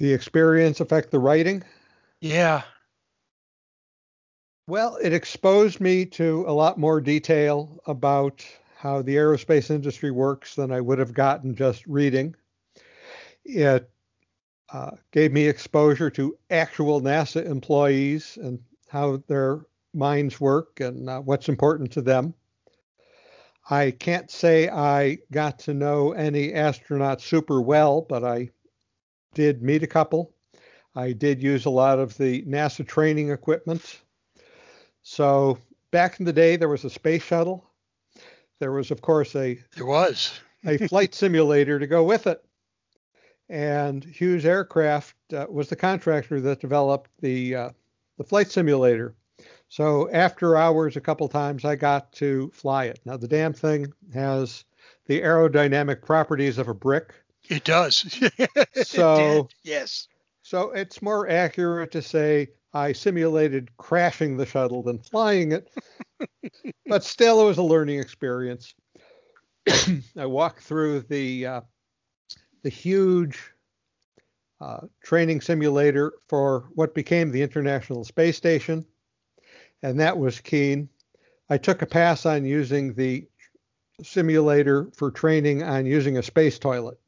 The 0.00 0.14
experience 0.14 0.80
affect 0.80 1.10
the 1.10 1.18
writing? 1.18 1.62
Yeah. 2.22 2.62
Well, 4.66 4.96
it 4.96 5.12
exposed 5.12 5.78
me 5.78 6.06
to 6.06 6.46
a 6.48 6.54
lot 6.54 6.78
more 6.78 7.02
detail 7.02 7.78
about 7.84 8.42
how 8.78 9.02
the 9.02 9.16
aerospace 9.16 9.70
industry 9.70 10.10
works 10.10 10.54
than 10.54 10.72
I 10.72 10.80
would 10.80 10.98
have 11.00 11.12
gotten 11.12 11.54
just 11.54 11.86
reading. 11.86 12.34
It 13.44 13.90
uh, 14.72 14.92
gave 15.12 15.32
me 15.32 15.46
exposure 15.46 16.08
to 16.12 16.38
actual 16.48 17.02
NASA 17.02 17.44
employees 17.44 18.38
and 18.40 18.58
how 18.88 19.18
their 19.26 19.66
minds 19.92 20.40
work 20.40 20.80
and 20.80 21.10
uh, 21.10 21.20
what's 21.20 21.50
important 21.50 21.92
to 21.92 22.00
them. 22.00 22.32
I 23.68 23.90
can't 23.90 24.30
say 24.30 24.70
I 24.70 25.18
got 25.30 25.58
to 25.58 25.74
know 25.74 26.12
any 26.12 26.52
astronauts 26.52 27.20
super 27.20 27.60
well, 27.60 28.00
but 28.00 28.24
I 28.24 28.48
did 29.34 29.62
meet 29.62 29.82
a 29.82 29.86
couple. 29.86 30.32
I 30.94 31.12
did 31.12 31.42
use 31.42 31.66
a 31.66 31.70
lot 31.70 31.98
of 31.98 32.16
the 32.16 32.42
NASA 32.42 32.86
training 32.86 33.30
equipment. 33.30 34.00
So 35.02 35.58
back 35.90 36.18
in 36.18 36.26
the 36.26 36.32
day, 36.32 36.56
there 36.56 36.68
was 36.68 36.84
a 36.84 36.90
space 36.90 37.22
shuttle. 37.22 37.64
There 38.58 38.72
was, 38.72 38.90
of 38.90 39.00
course, 39.00 39.34
a 39.36 39.58
there 39.76 39.86
was 39.86 40.40
a 40.64 40.88
flight 40.88 41.14
simulator 41.14 41.78
to 41.78 41.86
go 41.86 42.04
with 42.04 42.26
it. 42.26 42.44
And 43.48 44.04
Hughes 44.04 44.44
Aircraft 44.44 45.16
uh, 45.32 45.46
was 45.48 45.68
the 45.68 45.76
contractor 45.76 46.40
that 46.40 46.60
developed 46.60 47.10
the 47.20 47.54
uh, 47.54 47.70
the 48.18 48.24
flight 48.24 48.50
simulator. 48.50 49.14
So 49.68 50.10
after 50.10 50.56
hours, 50.56 50.96
a 50.96 51.00
couple 51.00 51.28
times, 51.28 51.64
I 51.64 51.76
got 51.76 52.12
to 52.14 52.50
fly 52.52 52.86
it. 52.86 53.00
Now 53.04 53.16
the 53.16 53.28
damn 53.28 53.52
thing 53.52 53.92
has 54.12 54.64
the 55.06 55.22
aerodynamic 55.22 56.02
properties 56.02 56.58
of 56.58 56.68
a 56.68 56.74
brick. 56.74 57.14
It 57.50 57.64
does. 57.64 58.18
so 58.74 59.48
it 59.48 59.54
yes. 59.64 60.08
So 60.42 60.70
it's 60.70 61.02
more 61.02 61.28
accurate 61.28 61.92
to 61.92 62.02
say 62.02 62.48
I 62.72 62.92
simulated 62.92 63.76
crashing 63.76 64.36
the 64.36 64.46
shuttle 64.46 64.82
than 64.82 64.98
flying 64.98 65.52
it. 65.52 65.68
but 66.86 67.04
still, 67.04 67.40
it 67.42 67.44
was 67.44 67.58
a 67.58 67.62
learning 67.62 68.00
experience. 68.00 68.74
I 70.16 70.26
walked 70.26 70.60
through 70.62 71.00
the 71.02 71.46
uh, 71.46 71.60
the 72.62 72.70
huge 72.70 73.38
uh, 74.60 74.86
training 75.02 75.40
simulator 75.40 76.12
for 76.28 76.68
what 76.74 76.94
became 76.94 77.30
the 77.30 77.42
International 77.42 78.04
Space 78.04 78.36
Station 78.36 78.86
and 79.82 80.00
that 80.00 80.18
was 80.18 80.40
keen. 80.40 80.88
I 81.48 81.58
took 81.58 81.82
a 81.82 81.86
pass 81.86 82.26
on 82.26 82.44
using 82.44 82.94
the 82.94 83.26
simulator 84.02 84.88
for 84.94 85.10
training 85.10 85.62
on 85.62 85.86
using 85.86 86.18
a 86.18 86.22
space 86.22 86.58
toilet. 86.58 86.98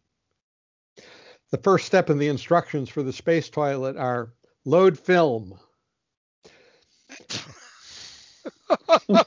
The 1.53 1.59
first 1.59 1.87
step 1.87 2.09
in 2.09 2.19
the 2.19 2.29
instructions 2.29 2.89
for 2.89 3.03
the 3.03 3.13
space 3.13 3.51
toilet 3.51 3.99
are 3.99 4.33
load 4.65 4.99
film. 4.99 5.59
what? 9.07 9.21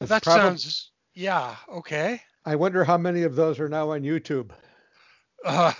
that 0.00 0.22
probably, 0.22 0.42
sounds, 0.42 0.90
yeah, 1.14 1.56
okay. 1.72 2.20
I 2.44 2.56
wonder 2.56 2.84
how 2.84 2.98
many 2.98 3.22
of 3.22 3.36
those 3.36 3.58
are 3.58 3.70
now 3.70 3.92
on 3.92 4.02
YouTube. 4.02 4.50
Uh, 5.42 5.72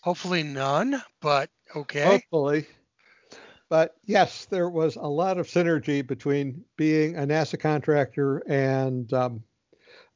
hopefully 0.00 0.42
none, 0.42 1.02
but 1.20 1.50
okay. 1.76 2.04
Hopefully. 2.04 2.66
But 3.68 3.94
yes, 4.06 4.46
there 4.46 4.70
was 4.70 4.96
a 4.96 5.02
lot 5.02 5.36
of 5.36 5.46
synergy 5.46 6.06
between 6.06 6.64
being 6.78 7.16
a 7.16 7.26
NASA 7.26 7.60
contractor 7.60 8.38
and 8.48 9.12
um, 9.12 9.42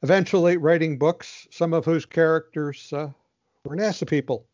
eventually 0.03 0.57
writing 0.57 0.97
books, 0.97 1.47
some 1.49 1.73
of 1.73 1.85
whose 1.85 2.05
characters 2.05 2.91
uh, 2.93 3.09
were 3.63 3.75
NASA 3.75 4.07
people, 4.07 4.45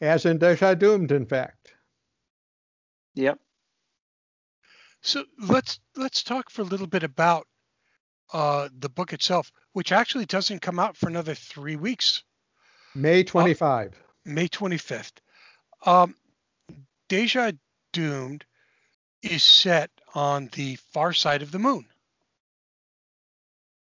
as 0.00 0.26
in 0.26 0.38
Deja 0.38 0.74
Doomed, 0.74 1.12
in 1.12 1.26
fact. 1.26 1.74
Yep. 3.14 3.38
So 5.02 5.24
let's 5.38 5.78
let's 5.96 6.22
talk 6.22 6.50
for 6.50 6.62
a 6.62 6.64
little 6.66 6.86
bit 6.86 7.04
about 7.04 7.46
uh, 8.32 8.68
the 8.76 8.88
book 8.88 9.12
itself, 9.12 9.52
which 9.72 9.92
actually 9.92 10.26
doesn't 10.26 10.62
come 10.62 10.78
out 10.78 10.96
for 10.96 11.08
another 11.08 11.34
three 11.34 11.76
weeks. 11.76 12.24
May 12.94 13.22
25. 13.22 13.92
Uh, 13.92 13.96
May 14.24 14.48
25th. 14.48 15.12
Um, 15.86 16.14
Deja 17.08 17.52
Doomed 17.92 18.44
is 19.22 19.42
set 19.42 19.90
on 20.14 20.48
the 20.52 20.76
far 20.92 21.12
side 21.12 21.42
of 21.42 21.52
the 21.52 21.58
moon. 21.58 21.86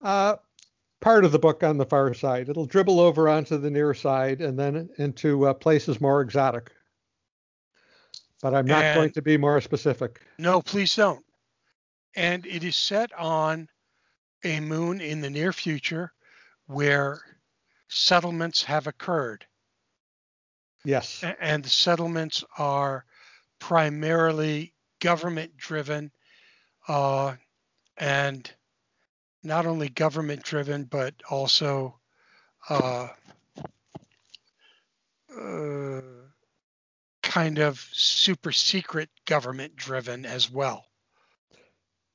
Uh, 0.04 0.36
part 1.00 1.24
of 1.24 1.32
the 1.32 1.38
book 1.38 1.62
on 1.62 1.78
the 1.78 1.86
far 1.86 2.14
side. 2.14 2.48
It'll 2.48 2.66
dribble 2.66 3.00
over 3.00 3.28
onto 3.28 3.58
the 3.58 3.70
near 3.70 3.94
side 3.94 4.40
and 4.40 4.58
then 4.58 4.88
into 4.98 5.46
uh, 5.46 5.54
places 5.54 6.00
more 6.00 6.20
exotic. 6.20 6.70
But 8.42 8.54
I'm 8.54 8.66
not 8.66 8.84
and, 8.84 8.96
going 8.96 9.10
to 9.12 9.22
be 9.22 9.36
more 9.38 9.60
specific. 9.60 10.20
No, 10.38 10.60
please 10.60 10.94
don't. 10.94 11.24
And 12.14 12.46
it 12.46 12.62
is 12.62 12.76
set 12.76 13.12
on 13.18 13.68
a 14.44 14.60
moon 14.60 15.00
in 15.00 15.20
the 15.20 15.30
near 15.30 15.52
future 15.52 16.12
where 16.66 17.20
settlements 17.88 18.62
have 18.62 18.86
occurred. 18.86 19.46
Yes. 20.84 21.24
And 21.40 21.64
the 21.64 21.70
settlements 21.70 22.44
are 22.58 23.06
primarily 23.58 24.74
government 25.00 25.56
driven 25.56 26.12
uh, 26.88 27.34
and 27.96 28.50
not 29.44 29.66
only 29.66 29.88
government 29.88 30.42
driven, 30.42 30.84
but 30.84 31.14
also 31.30 31.98
uh, 32.68 33.08
uh, 35.38 36.00
kind 37.22 37.58
of 37.58 37.86
super 37.92 38.52
secret 38.52 39.10
government 39.26 39.76
driven 39.76 40.24
as 40.24 40.50
well. 40.50 40.86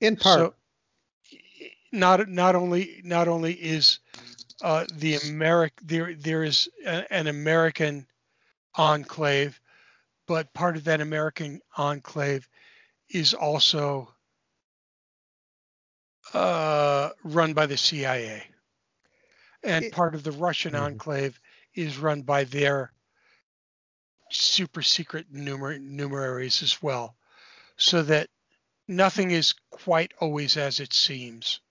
In 0.01 0.15
part. 0.15 0.39
So 0.39 0.53
not 1.91 2.27
not 2.27 2.55
only 2.55 3.01
not 3.03 3.27
only 3.27 3.53
is 3.53 3.99
uh, 4.61 4.85
the 4.95 5.15
Americ 5.15 5.71
there 5.81 6.13
there 6.13 6.43
is 6.43 6.69
a, 6.85 7.11
an 7.13 7.27
American 7.27 8.05
enclave 8.75 9.59
but 10.27 10.53
part 10.53 10.77
of 10.77 10.83
that 10.83 11.01
American 11.01 11.59
enclave 11.75 12.47
is 13.09 13.33
also 13.33 14.13
uh, 16.33 17.09
run 17.23 17.53
by 17.53 17.65
the 17.65 17.77
CIA. 17.77 18.43
And 19.63 19.85
it, 19.85 19.93
part 19.93 20.15
of 20.15 20.23
the 20.23 20.31
Russian 20.31 20.73
mm-hmm. 20.73 20.83
enclave 20.83 21.39
is 21.75 21.97
run 21.97 22.21
by 22.21 22.45
their 22.45 22.93
super 24.31 24.81
secret 24.81 25.33
numer- 25.33 25.81
numeraries 25.81 26.63
as 26.63 26.81
well. 26.81 27.15
So 27.77 28.03
that 28.03 28.29
nothing 28.87 29.31
is 29.31 29.53
quite 29.69 30.13
always 30.19 30.57
as 30.57 30.79
it 30.79 30.93
seems. 30.93 31.61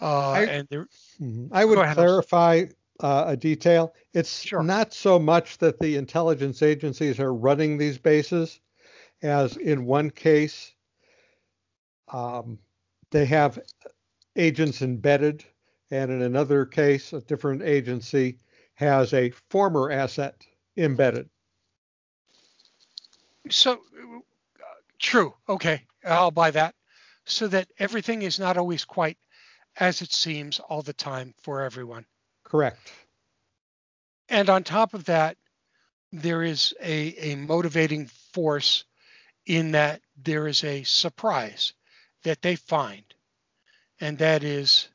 Uh, 0.00 0.30
I- 0.30 0.44
and 0.44 0.68
there, 0.68 0.88
Mhm. 1.20 1.48
I 1.52 1.64
would 1.64 1.78
ahead, 1.78 1.96
clarify 1.96 2.64
uh, 3.00 3.24
a 3.28 3.36
detail. 3.36 3.94
It's 4.12 4.42
Sure. 4.42 4.62
not 4.62 4.92
so 4.92 5.18
much 5.18 5.58
that 5.58 5.78
the 5.78 5.96
intelligence 5.96 6.62
agencies 6.62 7.18
are 7.18 7.34
running 7.34 7.78
these 7.78 7.98
bases, 7.98 8.60
as 9.22 9.56
in 9.56 9.84
one 9.86 10.10
case, 10.10 10.72
um, 12.08 12.58
they 13.12 13.26
have 13.26 13.58
agents 14.36 14.82
embedded, 14.82 15.44
and 15.90 16.10
in 16.10 16.22
another 16.22 16.64
case, 16.64 17.12
a 17.12 17.20
different 17.20 17.62
agency 17.62 18.38
has 18.74 19.12
a 19.12 19.30
former 19.50 19.90
asset 19.92 20.34
embedded. 20.76 21.28
so 23.50 23.74
uh, 23.74 23.76
true. 24.98 25.34
Okay, 25.48 25.82
I'll 26.04 26.30
buy 26.30 26.50
that. 26.50 26.74
So 27.24 27.46
that 27.48 27.68
everything 27.78 28.22
is 28.22 28.40
not 28.40 28.56
always 28.56 28.84
quite 28.84 29.18
as 29.76 30.02
it 30.02 30.12
seems 30.12 30.58
all 30.58 30.82
the 30.82 30.92
time 30.92 31.34
for 31.42 31.62
everyone. 31.62 32.04
Correct. 32.44 32.92
And 34.28 34.50
on 34.50 34.64
top 34.64 34.94
of 34.94 35.04
that, 35.04 35.36
there 36.10 36.42
is 36.42 36.74
a, 36.82 37.32
a 37.32 37.36
motivating 37.36 38.06
force 38.32 38.84
in 39.46 39.72
that 39.72 40.00
there 40.16 40.48
is 40.48 40.64
a 40.64 40.82
surprise 40.82 41.74
that 42.22 42.42
they 42.42 42.56
find. 42.56 43.04
And 44.00 44.18
that 44.18 44.42
is 44.42 44.88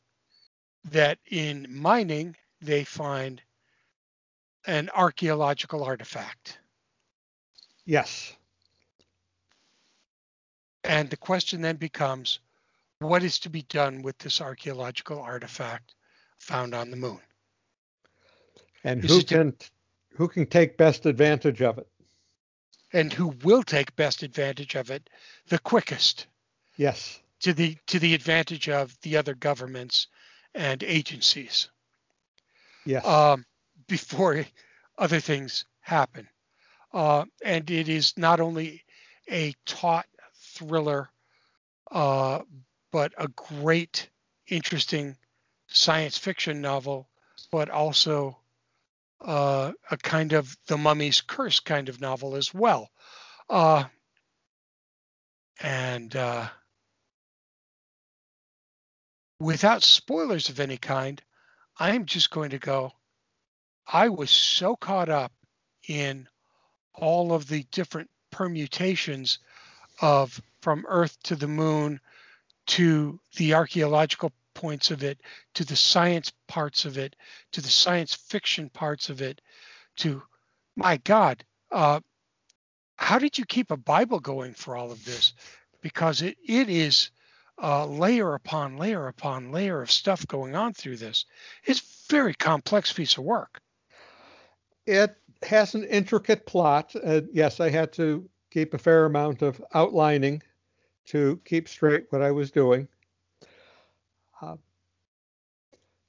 that 0.92 1.20
in 1.30 1.68
mining, 1.70 2.36
they 2.62 2.84
find 2.84 3.42
an 4.66 4.90
archaeological 4.94 5.84
artifact. 5.84 6.60
Yes. 7.86 8.36
And 10.84 11.10
the 11.10 11.18
question 11.18 11.62
then 11.62 11.78
becomes 11.78 12.40
what 13.00 13.24
is 13.24 13.40
to 13.40 13.50
be 13.50 13.62
done 13.64 14.02
with 14.02 14.18
this 14.18 14.42
archaeological 14.42 15.20
artifact 15.20 15.94
found 16.40 16.74
on 16.74 16.90
the 16.90 16.98
moon? 16.98 17.20
And 18.84 19.04
Is 19.04 19.12
who 19.12 19.24
can 19.24 19.54
who 20.16 20.28
can 20.28 20.46
take 20.46 20.78
best 20.78 21.06
advantage 21.06 21.62
of 21.62 21.78
it? 21.78 21.88
And 22.94 23.12
who 23.12 23.28
will 23.44 23.64
take 23.64 23.96
best 23.96 24.24
advantage 24.24 24.76
of 24.76 24.90
it 24.90 25.10
the 25.48 25.60
quickest? 25.60 26.28
Yes. 26.78 27.20
to 27.42 27.54
the 27.54 27.78
to 27.88 28.00
the 28.00 28.14
advantage 28.14 28.70
of 28.70 28.96
the 29.02 29.18
other 29.18 29.34
governments 29.34 30.08
and 30.56 30.84
agencies 30.84 31.70
Yes. 32.86 33.06
um, 33.06 33.46
before 33.88 34.46
other 34.98 35.20
things 35.20 35.66
happen. 35.82 36.28
Uh, 36.94 37.26
and 37.44 37.70
it 37.70 37.90
is 37.90 38.18
not 38.18 38.40
only 38.40 38.84
a 39.30 39.54
taut 39.66 40.06
thriller, 40.36 41.10
uh, 41.92 42.40
but 42.92 43.14
a 43.18 43.28
great, 43.28 44.10
interesting 44.48 45.18
science 45.68 46.18
fiction 46.18 46.62
novel, 46.62 47.10
but 47.52 47.70
also 47.70 48.38
uh, 49.22 49.72
a 49.92 49.98
kind 49.98 50.34
of 50.34 50.56
the 50.68 50.78
mummy's 50.78 51.22
curse 51.22 51.60
kind 51.60 51.90
of 51.90 52.00
novel 52.00 52.36
as 52.36 52.54
well. 52.54 52.90
Uh, 53.50 53.84
and 55.62 56.16
uh, 56.16 56.48
without 59.40 59.84
spoilers 59.84 60.50
of 60.50 60.60
any 60.60 60.78
kind, 60.78 61.22
I'm 61.78 62.06
just 62.06 62.32
going 62.32 62.52
to 62.52 62.60
go. 62.60 62.92
I 63.86 64.10
was 64.10 64.32
so 64.32 64.76
caught 64.76 65.10
up 65.10 65.32
in 65.88 66.28
all 66.94 67.34
of 67.34 67.48
the 67.48 67.64
different 67.72 68.10
permutations 68.32 69.40
of 70.02 70.42
from 70.62 70.86
Earth 70.88 71.18
to 71.24 71.36
the 71.36 71.48
moon 71.48 72.00
to 72.68 73.20
the 73.38 73.54
archaeological 73.54 74.32
points 74.54 74.92
of 74.92 75.04
it 75.04 75.22
to 75.54 75.64
the 75.64 75.76
science 75.76 76.32
parts 76.48 76.86
of 76.86 76.98
it 76.98 77.16
to 77.52 77.62
the 77.62 77.70
science 77.70 78.16
fiction 78.16 78.70
parts 78.70 79.10
of 79.10 79.22
it 79.22 79.40
to 79.96 80.22
my 80.76 80.98
god 80.98 81.46
uh, 81.72 82.00
how 82.96 83.20
did 83.20 83.38
you 83.38 83.46
keep 83.46 83.70
a 83.70 83.78
bible 83.78 84.20
going 84.20 84.54
for 84.54 84.76
all 84.76 84.92
of 84.92 85.06
this 85.06 85.34
because 85.82 86.24
it, 86.24 86.36
it 86.44 86.70
is 86.70 87.12
uh, 87.62 87.86
layer 87.86 88.34
upon 88.36 88.78
layer 88.78 89.08
upon 89.08 89.52
layer 89.52 89.82
of 89.82 89.92
stuff 89.92 90.26
going 90.28 90.56
on 90.56 90.74
through 90.74 90.98
this 90.98 91.26
it's 91.64 92.06
very 92.10 92.34
complex 92.34 92.94
piece 92.94 93.18
of 93.18 93.24
work 93.24 93.62
It 94.86 95.16
has 95.44 95.76
an 95.76 95.84
intricate 95.84 96.46
plot. 96.46 96.96
Uh, 96.96 97.22
yes, 97.32 97.60
I 97.60 97.70
had 97.70 97.94
to 97.94 98.28
keep 98.50 98.74
a 98.74 98.78
fair 98.78 99.06
amount 99.06 99.42
of 99.42 99.62
outlining 99.74 100.42
to 101.06 101.40
keep 101.46 101.68
straight 101.70 102.06
what 102.10 102.22
I 102.22 102.32
was 102.32 102.52
doing. 102.52 102.88
Uh, 104.42 104.58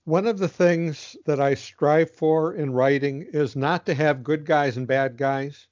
one 0.05 0.27
of 0.27 0.39
the 0.39 0.49
things 0.49 1.17
that 1.27 1.41
I 1.41 1.55
strive 1.55 2.11
for 2.11 2.55
in 2.55 2.73
writing 2.73 3.27
is 3.33 3.55
not 3.57 3.87
to 3.87 3.95
have 3.95 4.25
good 4.25 4.47
guys 4.47 4.77
and 4.77 4.87
bad 4.87 5.17
guys, 5.17 5.67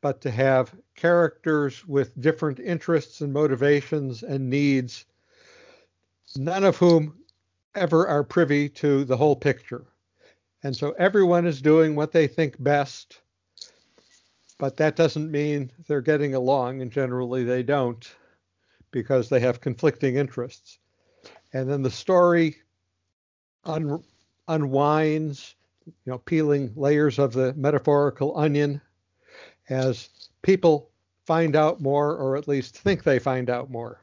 but 0.00 0.20
to 0.22 0.30
have 0.30 0.74
characters 0.94 1.86
with 1.86 2.20
different 2.20 2.60
interests 2.60 3.20
and 3.20 3.32
motivations 3.32 4.22
and 4.22 4.48
needs, 4.48 5.04
none 6.36 6.64
of 6.64 6.76
whom 6.76 7.14
ever 7.74 8.06
are 8.06 8.24
privy 8.24 8.68
to 8.68 9.04
the 9.04 9.16
whole 9.16 9.36
picture. 9.36 9.86
And 10.62 10.76
so 10.76 10.92
everyone 10.92 11.46
is 11.46 11.60
doing 11.60 11.96
what 11.96 12.12
they 12.12 12.26
think 12.26 12.62
best, 12.62 13.20
but 14.58 14.76
that 14.76 14.96
doesn't 14.96 15.30
mean 15.30 15.72
they're 15.88 16.00
getting 16.00 16.34
along, 16.34 16.82
and 16.82 16.90
generally 16.90 17.44
they 17.44 17.62
don't 17.62 18.14
because 18.90 19.28
they 19.28 19.40
have 19.40 19.60
conflicting 19.60 20.16
interests. 20.16 20.78
And 21.52 21.68
then 21.68 21.82
the 21.82 21.90
story 21.90 22.56
un- 23.64 24.04
unwinds, 24.48 25.56
you 25.86 25.92
know, 26.06 26.18
peeling 26.18 26.72
layers 26.76 27.18
of 27.18 27.32
the 27.32 27.54
metaphorical 27.54 28.36
onion 28.38 28.80
as 29.68 30.10
people 30.42 30.90
find 31.26 31.56
out 31.56 31.80
more, 31.80 32.16
or 32.16 32.36
at 32.36 32.48
least 32.48 32.76
think 32.78 33.02
they 33.02 33.18
find 33.18 33.48
out 33.50 33.70
more. 33.70 34.02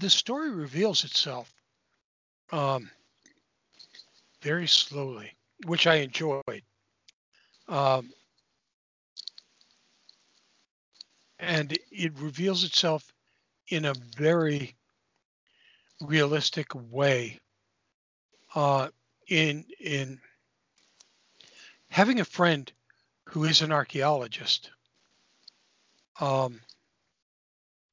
The 0.00 0.10
story 0.10 0.50
reveals 0.50 1.04
itself 1.04 1.52
um, 2.52 2.90
very 4.42 4.66
slowly, 4.66 5.30
which 5.66 5.86
I 5.86 5.96
enjoyed. 5.96 6.62
Um, 7.68 8.10
and 11.38 11.76
it 11.92 12.18
reveals 12.18 12.64
itself 12.64 13.12
in 13.68 13.84
a 13.84 13.94
very 14.16 14.74
realistic 16.00 16.68
way. 16.74 17.38
Uh, 18.54 18.88
in 19.28 19.64
in 19.78 20.18
having 21.88 22.18
a 22.20 22.24
friend 22.24 22.72
who 23.26 23.44
is 23.44 23.62
an 23.62 23.70
archaeologist, 23.70 24.70
um, 26.20 26.60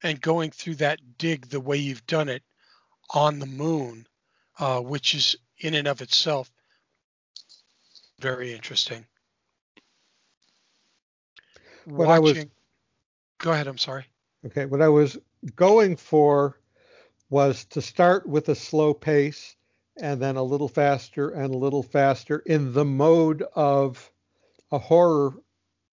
and 0.02 0.20
going 0.20 0.50
through 0.50 0.76
that 0.76 1.18
dig 1.18 1.48
the 1.48 1.60
way 1.60 1.76
you've 1.76 2.06
done 2.06 2.28
it 2.28 2.42
on 3.10 3.38
the 3.38 3.46
moon, 3.46 4.06
uh, 4.58 4.80
which 4.80 5.14
is 5.14 5.36
in 5.58 5.74
and 5.74 5.88
of 5.88 6.00
itself 6.00 6.50
very 8.20 8.52
interesting. 8.52 9.06
What 11.84 12.08
I 12.08 12.18
was- 12.18 12.44
go 13.38 13.52
ahead. 13.52 13.66
I'm 13.66 13.78
sorry. 13.78 14.06
Okay, 14.44 14.66
what 14.66 14.82
I 14.82 14.88
was 14.88 15.18
going 15.54 15.96
for 15.96 16.60
was 17.30 17.64
to 17.66 17.80
start 17.80 18.26
with 18.26 18.48
a 18.48 18.54
slow 18.54 18.92
pace 18.92 19.56
and 19.96 20.20
then 20.20 20.36
a 20.36 20.42
little 20.42 20.68
faster 20.68 21.30
and 21.30 21.54
a 21.54 21.58
little 21.58 21.82
faster 21.82 22.40
in 22.40 22.72
the 22.72 22.84
mode 22.84 23.42
of 23.54 24.10
a 24.70 24.78
horror 24.78 25.34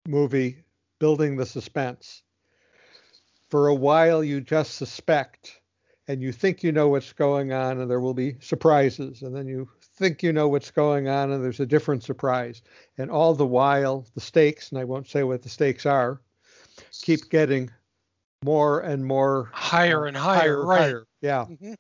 movie 0.08 0.63
building 1.00 1.38
the 1.38 1.46
suspense. 1.46 2.24
For 3.56 3.70
a 3.70 3.74
while, 3.74 4.22
you 4.22 4.41
just 4.41 4.76
suspect 4.76 5.62
and 6.10 6.22
you 6.22 6.34
think 6.34 6.62
you 6.62 6.74
know 6.74 6.89
what's 6.89 7.13
going 7.13 7.54
on, 7.54 7.80
and 7.80 7.89
there 7.89 8.02
will 8.02 8.13
be 8.13 8.36
surprises. 8.41 9.22
And 9.22 9.34
then 9.34 9.48
you 9.48 9.70
think 9.82 10.22
you 10.22 10.34
know 10.34 10.50
what's 10.50 10.72
going 10.72 11.08
on, 11.08 11.32
and 11.32 11.41
there's 11.41 11.62
a 11.62 11.65
different 11.65 12.04
surprise. 12.04 12.62
And 12.98 13.10
all 13.10 13.34
the 13.34 13.46
while, 13.46 14.06
the 14.13 14.20
stakes, 14.20 14.72
and 14.72 14.78
I 14.78 14.84
won't 14.84 15.08
say 15.08 15.24
what 15.24 15.41
the 15.41 15.48
stakes 15.48 15.86
are, 15.86 16.20
keep 17.02 17.30
getting 17.30 17.72
more 18.44 18.82
and 18.82 19.06
more 19.06 19.52
Higher 19.54 20.06
and 20.06 20.18
higher, 20.18 20.65
right? 20.65 20.82
higher. 20.82 21.08
Yeah. 21.22 21.46
Mhm. 21.46 21.78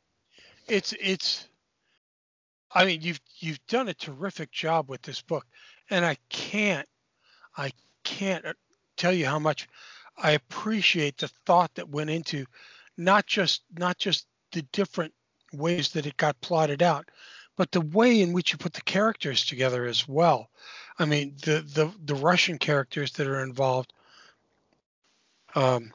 It's 0.69 0.93
it's. 1.01 1.49
I 2.71 2.85
mean, 2.85 3.01
you've 3.01 3.19
you've 3.39 3.67
done 3.67 3.89
a 3.89 3.93
terrific 3.93 4.49
job 4.49 4.89
with 4.89 5.01
this 5.01 5.21
book, 5.21 5.45
and 5.89 6.05
I 6.05 6.15
can't, 6.29 6.87
I 7.57 7.73
can't 8.05 8.45
uh, 8.45 8.53
tell 8.95 9.11
you 9.11 9.25
how 9.25 9.39
much 9.39 9.67
I 10.17 10.31
appreciate 10.31 11.17
the 11.17 11.29
thought 11.45 11.73
that 11.75 11.89
went 11.89 12.09
into 12.09 12.45
not 12.97 13.25
just 13.25 13.63
not 13.77 13.97
just 13.97 14.27
the 14.51 14.61
different 14.71 15.13
ways 15.53 15.89
that 15.91 16.05
it 16.05 16.17
got 16.17 16.39
plotted 16.41 16.81
out, 16.81 17.09
but 17.57 17.71
the 17.71 17.81
way 17.81 18.21
in 18.21 18.33
which 18.33 18.51
you 18.51 18.57
put 18.57 18.73
the 18.73 18.81
characters 18.81 19.45
together 19.45 19.85
as 19.85 20.07
well. 20.07 20.49
I 20.99 21.05
mean, 21.05 21.35
the 21.43 21.61
the 21.61 21.91
the 22.05 22.15
Russian 22.15 22.57
characters 22.57 23.13
that 23.13 23.27
are 23.27 23.43
involved. 23.43 23.93
Um, 25.55 25.93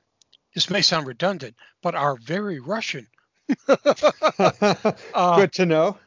this 0.54 0.70
may 0.70 0.82
sound 0.82 1.06
redundant, 1.06 1.54
but 1.82 1.94
are 1.94 2.16
very 2.16 2.60
Russian. 2.60 3.06
uh, 3.68 5.36
Good 5.36 5.52
to 5.54 5.66
know. 5.66 5.98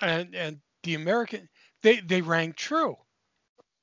And 0.00 0.34
and 0.34 0.60
the 0.82 0.94
American 0.94 1.48
they 1.82 2.00
they 2.00 2.22
rang 2.22 2.52
true. 2.52 2.96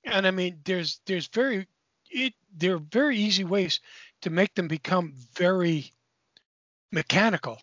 And 0.03 0.25
I 0.25 0.31
mean 0.31 0.59
there's 0.63 1.01
there's 1.05 1.27
very 1.27 1.67
it 2.09 2.33
there 2.55 2.75
are 2.75 2.79
very 2.79 3.17
easy 3.17 3.43
ways 3.43 3.79
to 4.21 4.29
make 4.29 4.55
them 4.55 4.67
become 4.67 5.13
very 5.35 5.91
mechanical. 6.91 7.61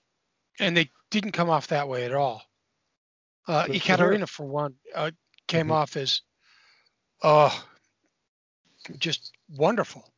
And 0.60 0.76
they 0.76 0.90
didn't 1.10 1.32
come 1.32 1.50
off 1.50 1.68
that 1.68 1.88
way 1.88 2.04
at 2.04 2.14
all. 2.14 2.42
Uh, 3.46 3.66
Ekaterina, 3.68 4.26
for 4.26 4.46
one, 4.46 4.74
uh, 4.94 5.10
came 5.46 5.64
mm-hmm. 5.64 5.72
off 5.72 5.96
as, 5.96 6.22
oh, 7.22 7.64
just 8.98 9.32
wonderful. 9.54 10.08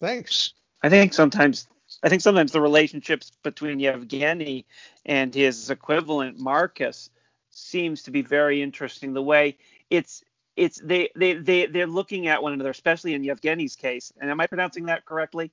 Thanks. 0.00 0.52
I 0.82 0.88
think 0.88 1.14
sometimes 1.14 1.66
I 2.02 2.08
think 2.08 2.22
sometimes 2.22 2.52
the 2.52 2.60
relationships 2.60 3.32
between 3.42 3.80
Yevgeny 3.80 4.66
and 5.06 5.34
his 5.34 5.70
equivalent 5.70 6.38
Marcus 6.38 7.08
seems 7.50 8.02
to 8.02 8.10
be 8.10 8.22
very 8.22 8.62
interesting. 8.62 9.14
The 9.14 9.22
way 9.22 9.56
it's 9.88 10.22
it's 10.56 10.80
they 10.80 11.10
they 11.16 11.34
they 11.34 11.66
they're 11.66 11.86
looking 11.86 12.26
at 12.28 12.42
one 12.42 12.52
another, 12.52 12.70
especially 12.70 13.14
in 13.14 13.22
Yevgeny's 13.22 13.76
case. 13.76 14.12
And 14.20 14.30
am 14.30 14.40
I 14.40 14.46
pronouncing 14.46 14.86
that 14.86 15.04
correctly? 15.04 15.50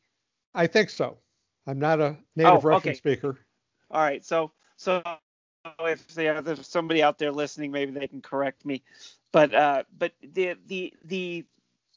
I 0.53 0.67
think 0.67 0.89
so. 0.89 1.17
I'm 1.67 1.79
not 1.79 1.99
a 1.99 2.17
native 2.35 2.53
oh, 2.53 2.59
Russian 2.61 2.89
okay. 2.89 2.97
speaker. 2.97 3.39
All 3.89 4.01
right, 4.01 4.23
so 4.23 4.51
so 4.77 5.01
if 5.79 6.07
there's 6.15 6.67
somebody 6.67 7.03
out 7.03 7.17
there 7.17 7.31
listening, 7.31 7.71
maybe 7.71 7.91
they 7.91 8.07
can 8.07 8.21
correct 8.21 8.65
me. 8.65 8.83
But 9.31 9.53
uh, 9.53 9.83
but 9.97 10.13
the 10.21 10.55
the 10.67 10.93
the 11.03 11.45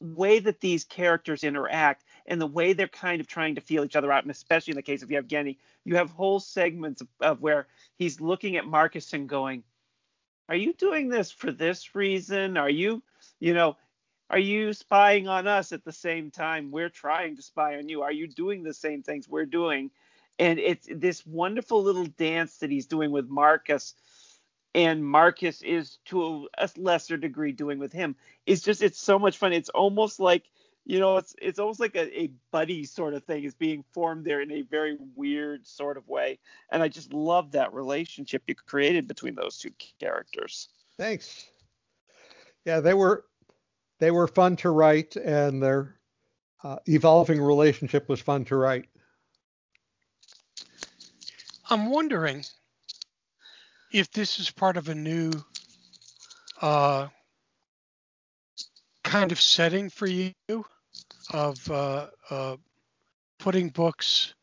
way 0.00 0.38
that 0.38 0.60
these 0.60 0.84
characters 0.84 1.44
interact 1.44 2.04
and 2.26 2.40
the 2.40 2.46
way 2.46 2.72
they're 2.72 2.88
kind 2.88 3.20
of 3.20 3.26
trying 3.26 3.54
to 3.54 3.60
feel 3.60 3.84
each 3.84 3.96
other 3.96 4.12
out, 4.12 4.24
and 4.24 4.30
especially 4.30 4.72
in 4.72 4.76
the 4.76 4.82
case 4.82 5.02
of 5.02 5.10
Yevgeny, 5.10 5.58
you 5.84 5.96
have 5.96 6.10
whole 6.10 6.40
segments 6.40 7.00
of, 7.00 7.08
of 7.20 7.40
where 7.40 7.66
he's 7.96 8.20
looking 8.20 8.56
at 8.56 8.66
Marcus 8.66 9.12
and 9.12 9.28
going, 9.28 9.62
"Are 10.48 10.56
you 10.56 10.72
doing 10.74 11.08
this 11.08 11.30
for 11.30 11.52
this 11.52 11.94
reason? 11.94 12.56
Are 12.56 12.70
you, 12.70 13.02
you 13.40 13.54
know, 13.54 13.76
are 14.30 14.38
you 14.38 14.72
spying 14.72 15.28
on 15.28 15.46
us 15.46 15.72
at 15.72 15.84
the 15.84 15.92
same 15.92 16.30
time 16.30 16.70
we're 16.70 16.88
trying 16.88 17.36
to 17.36 17.42
spy 17.42 17.76
on 17.76 17.88
you? 17.88 18.02
Are 18.02 18.12
you 18.12 18.26
doing 18.26 18.62
the 18.62 18.74
same 18.74 19.02
things 19.02 19.28
we're 19.28 19.46
doing?" 19.46 19.90
And 20.38 20.58
it's 20.58 20.88
this 20.90 21.24
wonderful 21.24 21.82
little 21.82 22.06
dance 22.06 22.58
that 22.58 22.70
he's 22.70 22.86
doing 22.86 23.12
with 23.12 23.28
Marcus 23.28 23.94
and 24.74 25.04
Marcus 25.04 25.62
is 25.62 25.98
to 26.06 26.48
a 26.58 26.68
lesser 26.76 27.16
degree 27.16 27.52
doing 27.52 27.78
with 27.78 27.92
him. 27.92 28.16
It's 28.44 28.62
just 28.62 28.82
it's 28.82 28.98
so 28.98 29.18
much 29.18 29.38
fun. 29.38 29.52
It's 29.52 29.68
almost 29.68 30.18
like 30.18 30.44
you 30.84 31.00
know 31.00 31.16
it's 31.16 31.34
it's 31.40 31.58
almost 31.58 31.80
like 31.80 31.96
a, 31.96 32.20
a 32.20 32.30
buddy 32.50 32.84
sort 32.84 33.14
of 33.14 33.24
thing 33.24 33.44
is 33.44 33.54
being 33.54 33.84
formed 33.92 34.24
there 34.24 34.42
in 34.42 34.52
a 34.52 34.62
very 34.62 34.96
weird 35.16 35.66
sort 35.66 35.96
of 35.96 36.06
way. 36.08 36.38
And 36.70 36.82
I 36.82 36.88
just 36.88 37.12
love 37.12 37.52
that 37.52 37.72
relationship 37.72 38.42
you 38.46 38.54
created 38.54 39.08
between 39.08 39.34
those 39.34 39.58
two 39.58 39.70
characters. 39.98 40.68
Thanks. 40.98 41.46
Yeah, 42.64 42.80
they 42.80 42.94
were 42.94 43.24
they 43.98 44.10
were 44.10 44.28
fun 44.28 44.56
to 44.56 44.70
write, 44.70 45.16
and 45.16 45.62
their 45.62 45.96
uh, 46.62 46.76
evolving 46.86 47.40
relationship 47.40 48.08
was 48.08 48.20
fun 48.20 48.44
to 48.46 48.56
write. 48.56 48.86
I'm 51.70 51.90
wondering 51.90 52.44
if 53.90 54.10
this 54.12 54.38
is 54.38 54.50
part 54.50 54.76
of 54.76 54.88
a 54.88 54.94
new 54.94 55.30
uh, 56.60 57.08
kind 59.02 59.32
of 59.32 59.40
setting 59.40 59.88
for 59.88 60.06
you 60.06 60.32
of 61.34 61.68
uh, 61.68 62.06
uh, 62.30 62.56
putting 63.40 63.68
books 63.68 64.34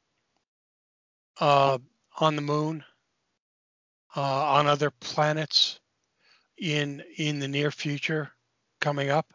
uh, 1.39 1.77
on 2.19 2.36
the 2.36 2.41
moon, 2.41 2.84
uh, 4.15 4.21
on 4.21 4.67
other 4.67 4.91
planets 4.91 5.80
in 6.58 7.01
in 7.17 7.39
the 7.39 7.47
near 7.47 7.71
future 7.71 8.30
coming 8.82 9.10
up? 9.10 9.25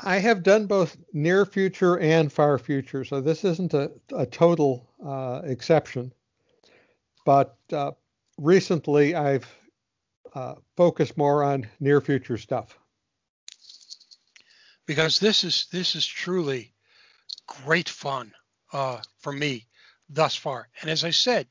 I 0.00 0.18
have 0.18 0.42
done 0.42 0.66
both 0.66 0.98
near 1.14 1.46
future 1.46 1.98
and 1.98 2.30
far 2.30 2.58
future, 2.58 3.04
so 3.04 3.20
this 3.22 3.42
isn't 3.44 3.72
a, 3.72 3.90
a 4.14 4.26
total 4.26 4.86
uh, 5.04 5.40
exception. 5.44 6.12
But 7.24 7.56
uh, 7.72 7.92
recently, 8.38 9.14
I've 9.14 9.46
focused 10.76 11.16
more 11.16 11.42
on 11.42 11.66
near 11.80 12.00
future 12.00 12.38
stuff. 12.38 12.78
Because 14.90 15.20
this 15.20 15.44
is 15.44 15.68
this 15.70 15.94
is 15.94 16.04
truly 16.04 16.74
great 17.46 17.88
fun 17.88 18.32
uh, 18.72 19.00
for 19.20 19.32
me 19.32 19.68
thus 20.08 20.34
far, 20.34 20.68
and 20.80 20.90
as 20.90 21.04
I 21.04 21.10
said, 21.10 21.46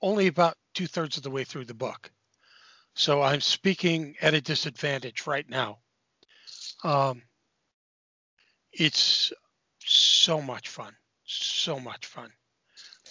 only 0.00 0.28
about 0.28 0.56
two 0.72 0.86
thirds 0.86 1.16
of 1.16 1.24
the 1.24 1.30
way 1.32 1.42
through 1.42 1.64
the 1.64 1.74
book, 1.74 2.12
so 2.94 3.20
I'm 3.20 3.40
speaking 3.40 4.14
at 4.22 4.34
a 4.34 4.40
disadvantage 4.40 5.26
right 5.26 5.44
now. 5.50 5.78
Um, 6.84 7.22
it's 8.72 9.32
so 9.80 10.40
much 10.40 10.68
fun, 10.68 10.94
so 11.24 11.80
much 11.80 12.06
fun. 12.06 12.30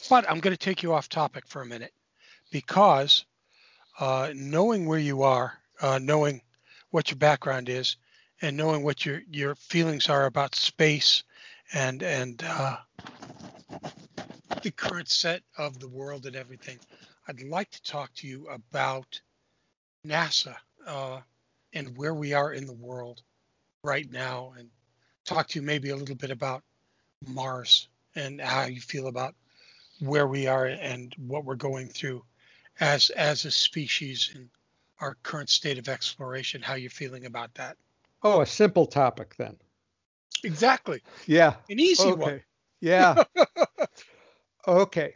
But 0.10 0.32
I'm 0.32 0.40
going 0.40 0.56
to 0.56 0.66
take 0.66 0.82
you 0.82 0.94
off 0.94 1.10
topic 1.10 1.46
for 1.46 1.62
a 1.62 1.66
minute 1.66 1.92
because 2.54 3.26
uh, 4.00 4.32
knowing 4.34 4.86
where 4.86 4.98
you 4.98 5.24
are, 5.24 5.60
uh, 5.82 6.00
knowing 6.02 6.42
what 6.92 7.12
your 7.12 7.18
background 7.18 7.68
is, 7.68 7.98
and 8.42 8.58
knowing 8.58 8.84
what 8.84 9.06
your 9.06 9.22
your 9.30 9.56
feelings 9.56 10.10
are 10.10 10.26
about 10.26 10.56
space 10.56 11.24
and 11.74 12.04
and 12.04 12.44
uh, 12.46 12.78
the 14.64 14.72
current 14.72 15.10
set 15.10 15.42
of 15.58 15.80
the 15.80 15.88
world 15.88 16.26
and 16.26 16.36
everything, 16.36 16.80
I'd 17.28 17.42
like 17.44 17.70
to 17.72 17.84
talk 17.84 18.14
to 18.16 18.28
you 18.28 18.48
about 18.48 19.22
NASA 20.06 20.56
uh, 20.86 21.20
and 21.74 21.98
where 21.98 22.14
we 22.14 22.34
are 22.34 22.54
in 22.54 22.66
the 22.66 22.74
world 22.74 23.22
right 23.84 24.10
now, 24.12 24.54
and 24.58 24.70
talk 25.26 25.48
to 25.50 25.60
you 25.60 25.66
maybe 25.66 25.90
a 25.90 25.96
little 25.96 26.16
bit 26.16 26.32
about 26.32 26.64
Mars 27.28 27.88
and 28.16 28.42
how 28.42 28.66
you 28.66 28.82
feel 28.82 29.08
about 29.08 29.36
where 30.00 30.28
we 30.28 30.48
are 30.48 30.66
and 30.66 31.14
what 31.18 31.46
we're 31.46 31.56
going 31.56 31.88
through 31.88 32.24
as 32.80 33.10
as 33.12 33.46
a 33.46 33.52
species 33.52 34.32
in 34.36 34.50
our 35.00 35.16
current 35.24 35.50
state 35.50 35.78
of 35.78 35.88
exploration. 35.88 36.62
How 36.62 36.76
you're 36.76 36.90
feeling 36.90 37.26
about 37.26 37.54
that? 37.56 37.78
Oh, 38.24 38.42
a 38.42 38.46
simple 38.46 38.86
topic 38.86 39.36
then. 39.38 39.58
Exactly. 40.44 41.02
Yeah. 41.28 41.56
An 41.70 41.80
easy 41.80 42.10
okay. 42.10 42.22
one. 42.22 42.44
Yeah. 42.80 43.24
okay. 44.68 45.16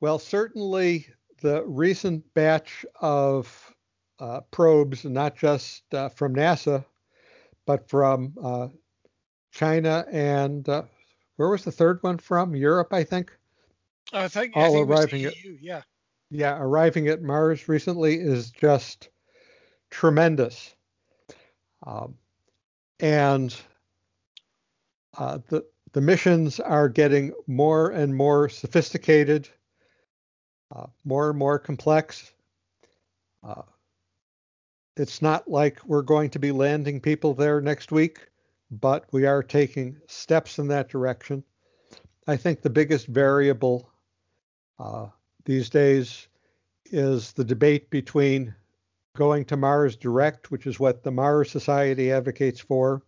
Well, 0.00 0.18
certainly 0.18 1.06
the 1.40 1.64
recent 1.64 2.24
batch 2.34 2.84
of 3.00 3.74
uh, 4.18 4.40
probes, 4.50 5.04
not 5.04 5.36
just 5.36 5.82
uh, 5.94 6.08
from 6.08 6.34
NASA, 6.34 6.84
but 7.66 7.88
from 7.88 8.34
uh, 8.42 8.68
China 9.52 10.04
and 10.10 10.68
uh, 10.68 10.82
where 11.36 11.48
was 11.48 11.64
the 11.64 11.72
third 11.72 12.02
one 12.02 12.18
from? 12.18 12.54
Europe, 12.54 12.92
I 12.92 13.04
think. 13.04 13.32
I 14.12 14.28
think 14.28 14.52
all 14.56 14.62
I 14.62 14.78
think 14.78 14.90
arriving 14.90 15.20
EU, 15.22 15.28
at 15.28 15.34
yeah. 15.60 15.82
Yeah, 16.30 16.58
arriving 16.58 17.08
at 17.08 17.22
Mars 17.22 17.68
recently 17.68 18.16
is 18.16 18.50
just 18.50 19.08
tremendous. 19.90 20.74
Um, 21.86 22.16
and 23.04 23.54
uh, 25.18 25.38
the 25.48 25.62
the 25.92 26.00
missions 26.00 26.58
are 26.58 26.88
getting 26.88 27.34
more 27.46 27.90
and 27.90 28.16
more 28.16 28.48
sophisticated, 28.48 29.46
uh, 30.74 30.86
more 31.04 31.28
and 31.28 31.38
more 31.38 31.58
complex. 31.58 32.32
Uh, 33.46 33.62
it's 34.96 35.20
not 35.20 35.48
like 35.48 35.84
we're 35.84 36.02
going 36.02 36.30
to 36.30 36.38
be 36.38 36.50
landing 36.50 36.98
people 36.98 37.34
there 37.34 37.60
next 37.60 37.92
week, 37.92 38.20
but 38.70 39.04
we 39.12 39.26
are 39.26 39.42
taking 39.42 40.00
steps 40.08 40.58
in 40.58 40.66
that 40.68 40.88
direction. 40.88 41.44
I 42.26 42.36
think 42.38 42.62
the 42.62 42.70
biggest 42.70 43.06
variable 43.06 43.90
uh, 44.78 45.08
these 45.44 45.68
days 45.68 46.26
is 46.86 47.32
the 47.32 47.44
debate 47.44 47.90
between 47.90 48.54
going 49.16 49.44
to 49.44 49.56
Mars 49.56 49.96
direct, 49.96 50.50
which 50.50 50.66
is 50.66 50.80
what 50.80 51.02
the 51.02 51.10
Mars 51.10 51.50
Society 51.50 52.10
advocates 52.10 52.60
for, 52.60 53.02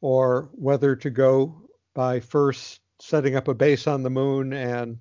or 0.00 0.50
whether 0.52 0.94
to 0.96 1.10
go 1.10 1.68
by 1.94 2.20
first 2.20 2.80
setting 3.00 3.36
up 3.36 3.48
a 3.48 3.54
base 3.54 3.86
on 3.86 4.02
the 4.02 4.10
moon 4.10 4.52
and 4.52 4.98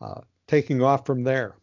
uh, 0.00 0.22
taking 0.46 0.82
off 0.82 1.04
from 1.04 1.22
there. 1.22 1.56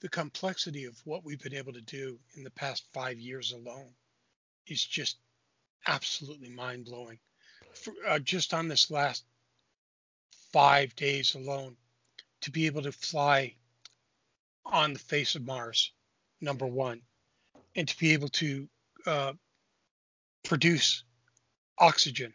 The 0.00 0.08
complexity 0.10 0.84
of 0.84 1.00
what 1.04 1.24
we've 1.24 1.42
been 1.42 1.54
able 1.54 1.72
to 1.72 1.80
do 1.80 2.18
in 2.36 2.44
the 2.44 2.50
past 2.50 2.84
five 2.92 3.18
years 3.18 3.52
alone 3.52 3.88
is 4.66 4.84
just 4.84 5.16
absolutely 5.86 6.50
mind 6.50 6.84
blowing. 6.84 7.18
Uh, 8.06 8.18
just 8.18 8.52
on 8.52 8.68
this 8.68 8.90
last 8.90 9.24
five 10.52 10.94
days 10.96 11.34
alone 11.34 11.76
to 12.42 12.50
be 12.50 12.66
able 12.66 12.82
to 12.82 12.92
fly 12.92 13.54
on 14.70 14.92
the 14.92 14.98
face 14.98 15.34
of 15.34 15.44
Mars, 15.44 15.92
number 16.40 16.66
one, 16.66 17.02
and 17.74 17.86
to 17.88 17.98
be 17.98 18.12
able 18.12 18.28
to 18.28 18.68
uh, 19.06 19.32
produce 20.44 21.04
oxygen 21.78 22.34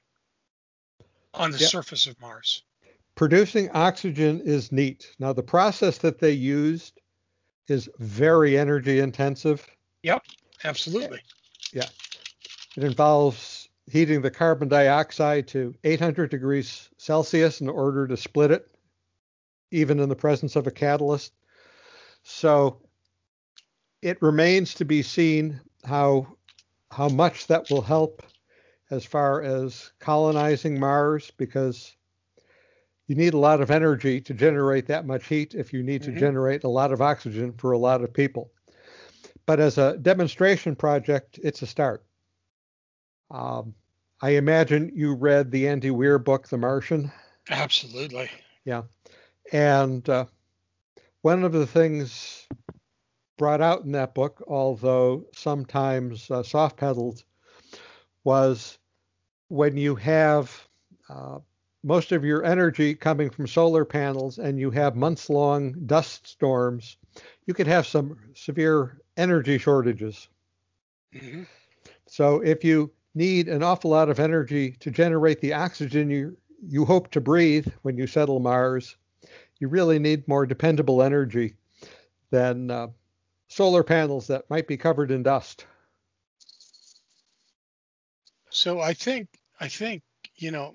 on 1.34 1.52
the 1.52 1.58
Yep. 1.58 1.70
surface 1.70 2.08
of 2.08 2.20
Mars. 2.20 2.64
Producing 3.16 3.70
oxygen 3.72 4.42
is 4.42 4.72
neat. 4.72 5.14
Now, 5.20 5.34
the 5.34 5.44
process 5.44 5.98
that 6.00 6.20
they 6.20 6.32
used 6.32 7.00
is 7.68 7.90
very 8.00 8.58
energy 8.58 9.00
intensive. 9.00 9.66
Yep, 10.04 10.24
absolutely. 10.64 11.22
Yeah. 11.74 11.88
It 12.76 12.84
involves 12.84 13.70
heating 13.88 14.22
the 14.22 14.32
carbon 14.32 14.70
dioxide 14.70 15.48
to 15.50 15.76
800 15.84 16.30
degrees 16.30 16.90
Celsius 16.98 17.62
in 17.62 17.70
order 17.70 18.08
to 18.08 18.18
split 18.18 18.52
it, 18.52 18.68
even 19.72 20.00
in 20.00 20.10
the 20.10 20.16
presence 20.16 20.56
of 20.56 20.68
a 20.68 20.72
catalyst. 20.72 21.34
So 22.24 22.82
it 24.02 24.22
remains 24.22 24.74
to 24.76 24.86
be 24.86 25.02
seen 25.02 25.60
how 25.86 26.28
how 26.92 27.08
much 27.10 27.48
that 27.48 27.70
will 27.70 27.82
help 27.82 28.24
as 28.90 29.06
far 29.06 29.42
as 29.42 29.92
colonizing 30.00 30.80
Mars 30.80 31.32
because 31.38 31.96
you 33.08 33.16
need 33.16 33.34
a 33.34 33.38
lot 33.38 33.62
of 33.62 33.72
energy 33.72 34.20
to 34.22 34.34
generate 34.34 34.88
that 34.88 35.06
much 35.06 35.28
heat 35.28 35.56
if 35.56 35.74
you 35.74 35.84
need 35.84 36.02
Mhm. 36.02 36.06
to 36.06 36.20
generate 36.20 36.64
a 36.64 36.70
lot 36.70 36.92
of 36.92 37.02
oxygen 37.02 37.54
for 37.54 37.72
a 37.72 37.78
lot 37.78 38.04
of 38.04 38.14
people. 38.14 38.52
But 39.46 39.60
as 39.60 39.78
a 39.78 39.98
demonstration 39.98 40.76
project, 40.76 41.40
it's 41.42 41.62
a 41.62 41.68
start. 41.68 42.04
Um, 43.30 43.74
I 44.22 44.32
imagine 44.32 44.92
you 44.94 45.16
read 45.16 45.52
the 45.52 45.68
Andy 45.68 45.92
Weir 45.92 46.20
book, 46.20 46.48
The 46.50 46.58
Martian. 46.58 47.12
Absolutely. 47.50 48.30
Yeah. 48.66 48.84
And 49.52 50.08
uh, 50.10 50.26
one 51.22 51.44
of 51.44 51.52
the 51.52 51.68
things 51.68 52.48
brought 53.38 53.62
out 53.62 53.84
in 53.84 53.92
that 53.94 54.14
book, 54.14 54.44
although 54.48 55.26
sometimes 55.34 56.30
uh, 56.30 56.44
soft 56.44 56.78
pedaled, 56.78 57.24
was 58.24 58.78
when 59.50 59.78
you 59.78 59.96
have 59.96 60.68
uh, 61.10 61.40
most 61.84 62.12
of 62.12 62.24
your 62.24 62.44
energy 62.46 62.94
coming 62.94 63.30
from 63.30 63.48
solar 63.48 63.84
panels 63.86 64.38
and 64.38 64.60
you 64.60 64.70
have 64.72 64.96
months 64.96 65.30
long 65.30 65.74
dust 65.86 66.28
storms, 66.28 66.98
you 67.48 67.54
could 67.54 67.68
have 67.68 67.88
some 67.88 68.18
severe 68.36 69.02
energy 69.18 69.58
shortages. 69.58 70.30
hmm 71.14 71.44
So 72.08 72.42
if 72.42 72.64
you 72.64 72.92
need 73.16 73.48
an 73.48 73.64
awful 73.64 73.92
lot 73.92 74.10
of 74.10 74.20
energy 74.20 74.72
to 74.80 74.92
generate 74.92 75.42
the 75.42 75.54
oxygen 75.54 76.10
you 76.10 76.38
you 76.64 76.86
hope 76.86 77.10
to 77.12 77.20
breathe 77.22 77.68
when 77.82 77.98
you 77.98 78.06
settle 78.06 78.40
Mars, 78.40 78.96
you 79.62 79.68
really 79.68 80.00
need 80.00 80.28
more 80.28 80.48
dependable 80.48 81.04
energy 81.04 81.56
than 82.32 82.72
uh, 82.72 82.88
solar 83.48 83.84
panels 83.84 84.28
that 84.28 84.50
might 84.50 84.68
be 84.68 84.76
covered 84.76 85.12
in 85.12 85.22
dust. 85.22 85.66
So 88.50 88.82
I 88.82 88.94
think 88.94 89.30
I 89.60 89.68
think 89.70 90.02
you 90.36 90.52
know 90.52 90.74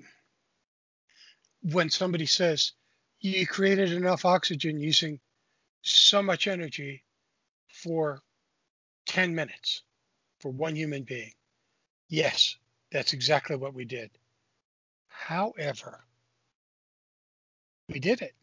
when 1.73 1.91
somebody 1.91 2.27
says 2.27 2.73
you 3.21 3.47
created 3.47 3.93
enough 3.93 4.25
oxygen 4.25 4.79
using 4.79 5.19
so 5.83 6.23
much 6.23 6.47
energy 6.47 7.03
for 7.69 8.23
10 9.07 9.35
minutes 9.35 9.83
for 10.39 10.53
one 10.53 10.77
human 10.77 11.03
being. 11.03 11.33
Yes, 12.09 12.57
that's 12.93 13.13
exactly 13.13 13.57
what 13.57 13.75
we 13.75 13.85
did. 13.85 14.11
However, 15.09 16.05
we 17.89 17.99
did 17.99 18.23
it. 18.23 18.35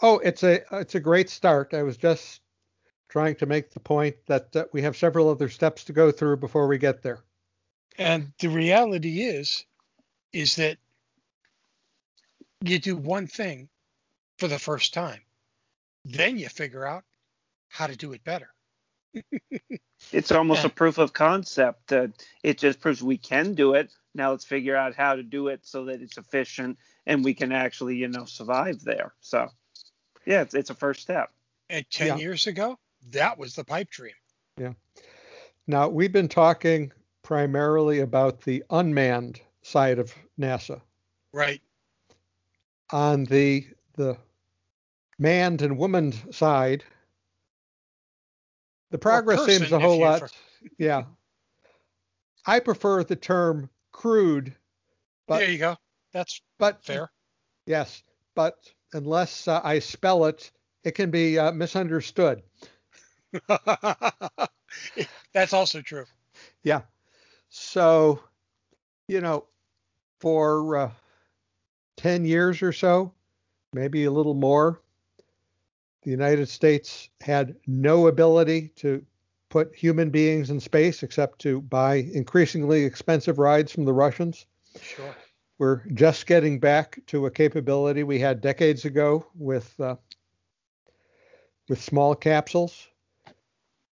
Oh, 0.00 0.18
it's 0.18 0.42
a 0.42 0.60
it's 0.78 0.94
a 0.94 1.00
great 1.00 1.28
start. 1.28 1.74
I 1.74 1.82
was 1.82 1.96
just 1.96 2.40
trying 3.08 3.34
to 3.36 3.46
make 3.46 3.70
the 3.70 3.80
point 3.80 4.16
that 4.26 4.54
uh, 4.54 4.64
we 4.72 4.82
have 4.82 4.96
several 4.96 5.28
other 5.28 5.48
steps 5.48 5.84
to 5.84 5.92
go 5.92 6.12
through 6.12 6.36
before 6.36 6.68
we 6.68 6.78
get 6.78 7.02
there. 7.02 7.24
And 7.98 8.32
the 8.38 8.48
reality 8.48 9.22
is, 9.22 9.64
is 10.32 10.56
that 10.56 10.78
you 12.60 12.78
do 12.78 12.96
one 12.96 13.26
thing 13.26 13.68
for 14.38 14.46
the 14.46 14.58
first 14.58 14.94
time, 14.94 15.22
then 16.04 16.38
you 16.38 16.48
figure 16.48 16.86
out 16.86 17.04
how 17.68 17.86
to 17.86 17.96
do 17.96 18.12
it 18.12 18.22
better. 18.24 18.52
It's 20.12 20.30
almost 20.30 20.62
Yeah. 20.62 20.68
a 20.68 20.70
proof 20.70 20.98
of 20.98 21.12
concept. 21.12 21.92
Uh, 21.92 22.08
it 22.42 22.58
just 22.58 22.80
proves 22.80 23.02
we 23.02 23.18
can 23.18 23.54
do 23.54 23.74
it. 23.74 23.92
Now 24.14 24.30
let's 24.30 24.44
figure 24.44 24.76
out 24.76 24.94
how 24.94 25.16
to 25.16 25.22
do 25.24 25.48
it 25.48 25.66
so 25.66 25.86
that 25.86 26.00
it's 26.00 26.16
efficient 26.16 26.78
and 27.08 27.24
we 27.24 27.34
can 27.34 27.50
actually, 27.50 27.96
you 27.96 28.06
know, 28.06 28.24
survive 28.26 28.80
there. 28.84 29.14
So, 29.20 29.48
yeah, 30.26 30.42
it's, 30.42 30.54
it's 30.54 30.70
a 30.70 30.74
first 30.74 31.00
step. 31.00 31.30
And 31.70 31.84
10 31.90 32.06
Yeah. 32.06 32.16
years 32.16 32.46
ago, 32.46 32.78
that 33.10 33.36
was 33.38 33.54
the 33.56 33.64
pipe 33.64 33.90
dream. 33.90 34.12
Yeah. 34.58 34.74
Now 35.66 35.88
we've 35.88 36.12
been 36.12 36.28
talking 36.28 36.92
primarily 37.22 38.00
about 38.00 38.42
the 38.42 38.62
unmanned 38.70 39.40
side 39.62 39.98
of 39.98 40.14
NASA. 40.38 40.80
Right. 41.32 41.60
on 42.90 43.24
the 43.24 43.66
the 43.96 44.16
manned 45.18 45.60
and 45.60 45.76
womaned 45.76 46.14
side, 46.34 46.84
the 48.90 48.96
progress 48.98 49.44
seems 49.44 49.70
a 49.72 49.78
whole 49.78 49.98
lot. 50.00 50.20
for- 50.20 50.30
Yeah, 50.78 51.04
I 52.46 52.60
prefer 52.60 53.04
the 53.04 53.16
term 53.16 53.68
crewed, 53.92 54.54
but 55.26 55.40
there 55.40 55.50
you 55.50 55.58
go. 55.58 55.76
That's 56.12 56.40
but 56.58 56.84
fair. 56.84 57.10
yes, 57.66 58.02
but 58.34 58.54
unless 58.92 59.46
uh, 59.48 59.60
I 59.62 59.78
spell 59.78 60.24
it, 60.26 60.50
it 60.84 60.92
can 60.92 61.10
be 61.10 61.38
uh, 61.38 61.52
misunderstood. 61.52 62.42
That's 65.32 65.52
also 65.52 65.82
true. 65.82 66.04
Yeah, 66.62 66.82
so 67.48 68.20
you 69.06 69.20
know, 69.20 69.46
for 70.20 70.76
uh, 70.76 70.90
ten 71.96 72.24
years 72.24 72.62
or 72.62 72.72
so, 72.72 73.12
maybe 73.72 74.04
a 74.04 74.10
little 74.10 74.34
more, 74.34 74.80
the 76.02 76.10
United 76.10 76.48
States 76.48 77.10
had 77.20 77.56
no 77.66 78.06
ability 78.06 78.68
to 78.76 79.04
put 79.48 79.74
human 79.74 80.10
beings 80.10 80.50
in 80.50 80.60
space 80.60 81.02
except 81.02 81.38
to 81.40 81.60
buy 81.62 81.96
increasingly 81.96 82.84
expensive 82.84 83.38
rides 83.38 83.72
from 83.72 83.84
the 83.84 83.92
Russians. 83.92 84.46
Sure. 84.80 85.14
We're 85.58 85.84
just 85.94 86.26
getting 86.26 86.60
back 86.60 87.00
to 87.08 87.26
a 87.26 87.30
capability 87.30 88.04
we 88.04 88.20
had 88.20 88.40
decades 88.40 88.84
ago 88.84 89.26
with 89.34 89.78
uh, 89.80 89.96
with 91.68 91.82
small 91.82 92.14
capsules. 92.14 92.88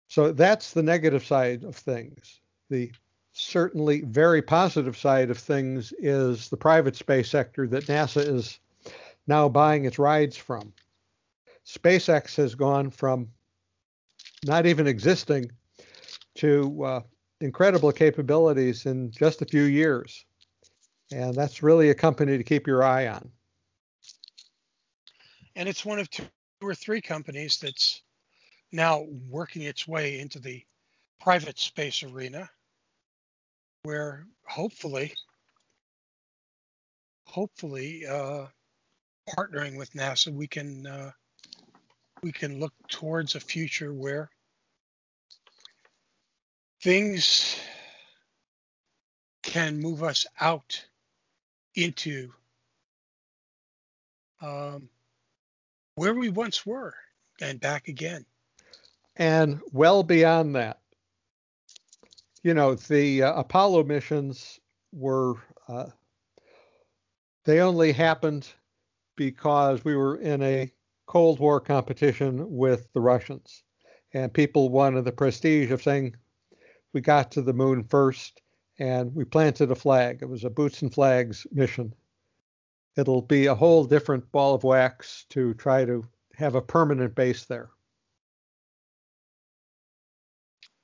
So 0.06 0.32
that's 0.32 0.72
the 0.72 0.82
negative 0.82 1.24
side 1.24 1.64
of 1.64 1.76
things. 1.76 2.40
The 2.70 2.92
certainly 3.32 4.02
very 4.02 4.40
positive 4.40 4.96
side 4.96 5.30
of 5.30 5.38
things 5.38 5.92
is 5.98 6.48
the 6.48 6.56
private 6.56 6.96
space 6.96 7.28
sector 7.28 7.66
that 7.68 7.86
NASA 7.86 8.26
is 8.26 8.58
now 9.26 9.48
buying 9.48 9.84
its 9.84 9.98
rides 9.98 10.36
from. 10.36 10.72
SpaceX 11.66 12.36
has 12.36 12.54
gone 12.54 12.90
from 12.90 13.28
not 14.44 14.64
even 14.64 14.86
existing 14.86 15.50
to 16.36 16.84
uh, 16.84 17.00
incredible 17.40 17.92
capabilities 17.92 18.86
in 18.86 19.10
just 19.10 19.42
a 19.42 19.46
few 19.46 19.64
years. 19.64 20.24
And 21.12 21.34
that's 21.34 21.62
really 21.62 21.90
a 21.90 21.94
company 21.94 22.36
to 22.36 22.44
keep 22.44 22.66
your 22.66 22.82
eye 22.82 23.08
on. 23.08 23.30
And 25.56 25.68
it's 25.68 25.84
one 25.84 25.98
of 25.98 26.10
two 26.10 26.24
or 26.60 26.74
three 26.74 27.00
companies 27.00 27.58
that's 27.58 28.02
now 28.72 29.06
working 29.28 29.62
its 29.62 29.88
way 29.88 30.20
into 30.20 30.38
the 30.38 30.62
private 31.20 31.58
space 31.58 32.02
arena 32.02 32.48
where 33.82 34.26
hopefully 34.46 35.14
hopefully 37.24 38.04
uh, 38.06 38.46
partnering 39.36 39.76
with 39.76 39.92
NASA 39.92 40.32
we 40.32 40.46
can 40.46 40.86
uh, 40.86 41.10
we 42.22 42.32
can 42.32 42.58
look 42.60 42.72
towards 42.88 43.34
a 43.34 43.40
future 43.40 43.92
where 43.92 44.30
things 46.82 47.58
can 49.42 49.78
move 49.78 50.02
us 50.02 50.26
out 50.40 50.84
into 51.78 52.32
um, 54.42 54.88
where 55.94 56.14
we 56.14 56.28
once 56.28 56.66
were 56.66 56.94
and 57.40 57.60
back 57.60 57.88
again. 57.88 58.24
And 59.16 59.60
well 59.72 60.02
beyond 60.02 60.54
that, 60.56 60.80
you 62.42 62.54
know, 62.54 62.74
the 62.74 63.22
uh, 63.22 63.40
Apollo 63.40 63.84
missions 63.84 64.60
were, 64.92 65.34
uh, 65.68 65.86
they 67.44 67.60
only 67.60 67.92
happened 67.92 68.48
because 69.16 69.84
we 69.84 69.96
were 69.96 70.16
in 70.16 70.42
a 70.42 70.72
Cold 71.06 71.40
War 71.40 71.60
competition 71.60 72.44
with 72.48 72.92
the 72.92 73.00
Russians. 73.00 73.62
And 74.14 74.32
people 74.32 74.68
wanted 74.68 75.04
the 75.04 75.12
prestige 75.12 75.70
of 75.70 75.82
saying, 75.82 76.14
we 76.92 77.00
got 77.00 77.30
to 77.32 77.42
the 77.42 77.52
moon 77.52 77.84
first 77.84 78.40
and 78.78 79.14
we 79.14 79.24
planted 79.24 79.70
a 79.70 79.74
flag. 79.74 80.18
It 80.22 80.28
was 80.28 80.44
a 80.44 80.50
boots 80.50 80.82
and 80.82 80.92
flags 80.92 81.46
mission. 81.52 81.94
It'll 82.96 83.22
be 83.22 83.46
a 83.46 83.54
whole 83.54 83.84
different 83.84 84.30
ball 84.32 84.54
of 84.54 84.64
wax 84.64 85.24
to 85.30 85.54
try 85.54 85.84
to 85.84 86.06
have 86.34 86.54
a 86.54 86.62
permanent 86.62 87.14
base 87.14 87.44
there. 87.44 87.70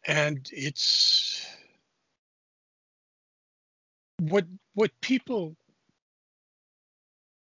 And 0.07 0.49
it's 0.53 1.47
what 4.21 4.45
what 4.75 4.91
people 5.01 5.57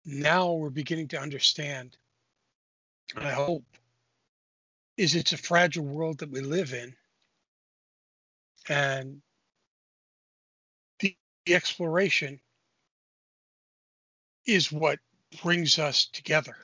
now 0.04 0.52
we're 0.52 0.70
beginning 0.70 1.08
to 1.08 1.20
understand, 1.20 1.96
I 3.16 3.30
hope, 3.30 3.64
is 4.96 5.14
it's 5.14 5.32
a 5.32 5.38
fragile 5.38 5.84
world 5.84 6.18
that 6.18 6.30
we 6.30 6.40
live 6.40 6.74
in. 6.74 6.94
And 8.68 9.22
the, 11.46 11.54
exploration 11.54 12.40
is 14.46 14.72
what 14.72 14.98
brings 15.42 15.78
us 15.78 16.06
together. 16.06 16.56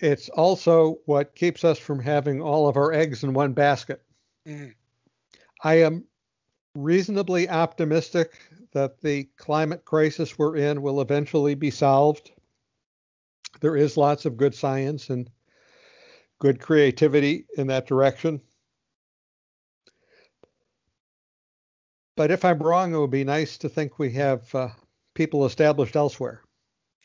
It's 0.00 0.28
also 0.28 0.98
what 1.06 1.34
keeps 1.34 1.64
us 1.64 1.78
from 1.78 2.00
having 2.00 2.40
all 2.40 2.68
of 2.68 2.76
our 2.76 2.92
eggs 2.92 3.24
in 3.24 3.32
one 3.32 3.52
basket. 3.52 4.02
Mm. 4.46 4.74
I 5.62 5.74
am 5.82 6.04
reasonably 6.74 7.48
optimistic 7.48 8.38
that 8.72 9.00
the 9.00 9.24
climate 9.36 9.84
crisis 9.84 10.38
we're 10.38 10.56
in 10.56 10.82
will 10.82 11.00
eventually 11.00 11.54
be 11.54 11.70
solved. 11.70 12.30
There 13.60 13.76
is 13.76 13.96
lots 13.96 14.24
of 14.24 14.36
good 14.36 14.54
science 14.54 15.10
and 15.10 15.28
good 16.38 16.60
creativity 16.60 17.46
in 17.56 17.66
that 17.68 17.86
direction. 17.86 18.40
But 22.18 22.32
if 22.32 22.44
I'm 22.44 22.58
wrong, 22.58 22.92
it 22.92 22.98
would 22.98 23.12
be 23.12 23.22
nice 23.22 23.56
to 23.58 23.68
think 23.68 24.00
we 24.00 24.10
have 24.14 24.52
uh, 24.52 24.70
people 25.14 25.46
established 25.46 25.94
elsewhere. 25.94 26.42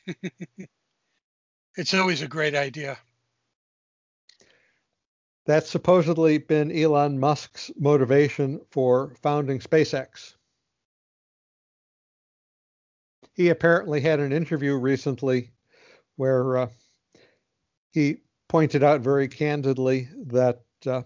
it's 1.78 1.94
always 1.94 2.24
a 2.24 2.28
great 2.28 2.56
idea. 2.56 2.98
That's 5.46 5.70
supposedly 5.70 6.40
been 6.40 6.72
Elon 6.72 7.20
Musk's 7.20 7.70
motivation 7.78 8.60
for 8.72 9.14
founding 9.22 9.60
SpaceX. 9.60 10.34
He 13.36 13.50
apparently 13.50 14.02
had 14.02 14.20
an 14.20 14.34
interview 14.34 14.76
recently 14.76 15.52
where 16.16 16.58
uh, 16.58 16.70
he 17.92 18.18
pointed 18.48 18.82
out 18.82 19.02
very 19.02 19.28
candidly 19.28 20.10
that 20.26 20.64
uh, 20.88 21.04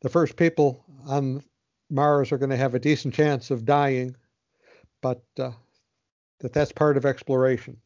the 0.00 0.08
first 0.08 0.34
people 0.34 0.84
on 1.06 1.44
Mars 1.90 2.32
are 2.32 2.38
going 2.38 2.50
to 2.50 2.56
have 2.56 2.74
a 2.74 2.78
decent 2.78 3.14
chance 3.14 3.50
of 3.50 3.64
dying, 3.64 4.14
but 5.00 5.22
uh, 5.38 5.52
that 6.40 6.52
that's 6.52 6.72
part 6.72 6.96
of 6.96 7.06
exploration. 7.06 7.76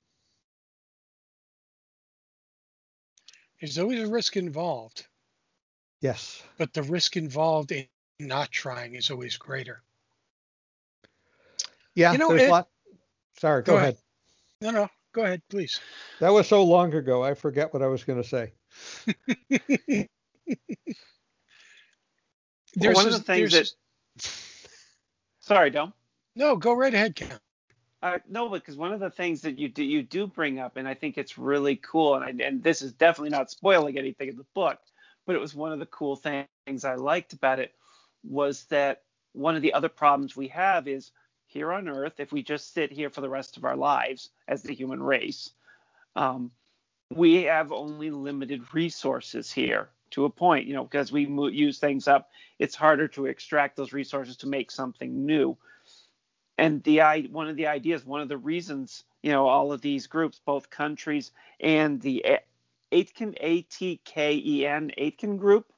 There's 3.60 3.78
always 3.78 4.00
a 4.00 4.08
risk 4.08 4.36
involved. 4.36 5.06
Yes. 6.00 6.42
But 6.58 6.72
the 6.72 6.82
risk 6.82 7.16
involved 7.16 7.70
in 7.70 7.86
not 8.18 8.50
trying 8.50 8.94
is 8.94 9.10
always 9.10 9.36
greater. 9.36 9.82
Yeah, 11.94 12.12
you 12.12 12.18
know, 12.18 12.28
there's 12.30 12.42
it, 12.42 12.48
a 12.48 12.52
lot. 12.52 12.68
Sorry, 13.38 13.62
go, 13.62 13.72
go 13.72 13.78
ahead. 13.78 13.98
ahead. 14.62 14.74
No, 14.74 14.80
no, 14.82 14.88
go 15.12 15.22
ahead, 15.22 15.42
please. 15.48 15.80
That 16.20 16.32
was 16.32 16.48
so 16.48 16.64
long 16.64 16.94
ago, 16.94 17.22
I 17.22 17.34
forget 17.34 17.72
what 17.72 17.82
I 17.82 17.86
was 17.86 18.02
going 18.02 18.22
to 18.22 18.28
say. 18.28 18.52
well, 22.76 22.94
one 22.94 23.06
of 23.06 23.12
the 23.12 23.20
things 23.20 23.52
that. 23.52 23.70
Sorry, 25.42 25.70
Dom. 25.70 25.92
No, 26.36 26.56
go 26.56 26.72
right 26.72 26.94
ahead, 26.94 27.16
Ken. 27.16 27.38
Uh, 28.00 28.18
no, 28.28 28.48
because 28.48 28.76
one 28.76 28.92
of 28.92 29.00
the 29.00 29.10
things 29.10 29.42
that 29.42 29.58
you 29.58 29.68
do 29.68 29.84
you 29.84 30.02
do 30.02 30.26
bring 30.26 30.58
up, 30.58 30.76
and 30.76 30.88
I 30.88 30.94
think 30.94 31.18
it's 31.18 31.38
really 31.38 31.76
cool, 31.76 32.14
and 32.14 32.24
I, 32.24 32.46
and 32.46 32.62
this 32.62 32.82
is 32.82 32.92
definitely 32.92 33.30
not 33.30 33.50
spoiling 33.50 33.98
anything 33.98 34.28
in 34.28 34.36
the 34.36 34.46
book, 34.54 34.78
but 35.26 35.36
it 35.36 35.40
was 35.40 35.54
one 35.54 35.72
of 35.72 35.78
the 35.78 35.86
cool 35.86 36.16
things 36.16 36.84
I 36.84 36.94
liked 36.94 37.32
about 37.32 37.60
it 37.60 37.74
was 38.24 38.64
that 38.66 39.02
one 39.32 39.56
of 39.56 39.62
the 39.62 39.74
other 39.74 39.88
problems 39.88 40.36
we 40.36 40.48
have 40.48 40.88
is 40.88 41.12
here 41.46 41.72
on 41.72 41.88
Earth, 41.88 42.18
if 42.18 42.32
we 42.32 42.42
just 42.42 42.72
sit 42.72 42.90
here 42.90 43.10
for 43.10 43.20
the 43.20 43.28
rest 43.28 43.56
of 43.56 43.64
our 43.64 43.76
lives 43.76 44.30
as 44.48 44.62
the 44.62 44.74
human 44.74 45.02
race, 45.02 45.50
um, 46.16 46.50
we 47.14 47.42
have 47.44 47.72
only 47.72 48.10
limited 48.10 48.74
resources 48.74 49.52
here 49.52 49.88
to 50.12 50.24
a 50.24 50.30
point, 50.30 50.66
you 50.66 50.74
know, 50.74 50.84
because 50.84 51.12
we 51.12 51.26
mo- 51.26 51.48
use 51.48 51.78
things 51.78 52.08
up, 52.08 52.30
it's 52.58 52.74
harder 52.74 53.08
to 53.08 53.26
extract 53.26 53.76
those 53.76 53.92
resources 53.92 54.36
to 54.38 54.48
make 54.48 54.70
something 54.70 55.26
new. 55.26 55.56
And 56.58 56.82
the 56.84 57.00
one 57.30 57.48
of 57.48 57.56
the 57.56 57.66
ideas, 57.66 58.04
one 58.04 58.20
of 58.20 58.28
the 58.28 58.36
reasons, 58.36 59.04
you 59.22 59.32
know, 59.32 59.48
all 59.48 59.72
of 59.72 59.80
these 59.80 60.06
groups, 60.06 60.40
both 60.44 60.70
countries 60.70 61.32
and 61.60 62.00
the 62.00 62.24
Aitken, 62.92 63.34
A 63.40 63.62
T 63.62 64.00
K 64.04 64.40
E 64.44 64.66
N, 64.66 64.92
Aitken 64.96 65.38
Group, 65.38 65.72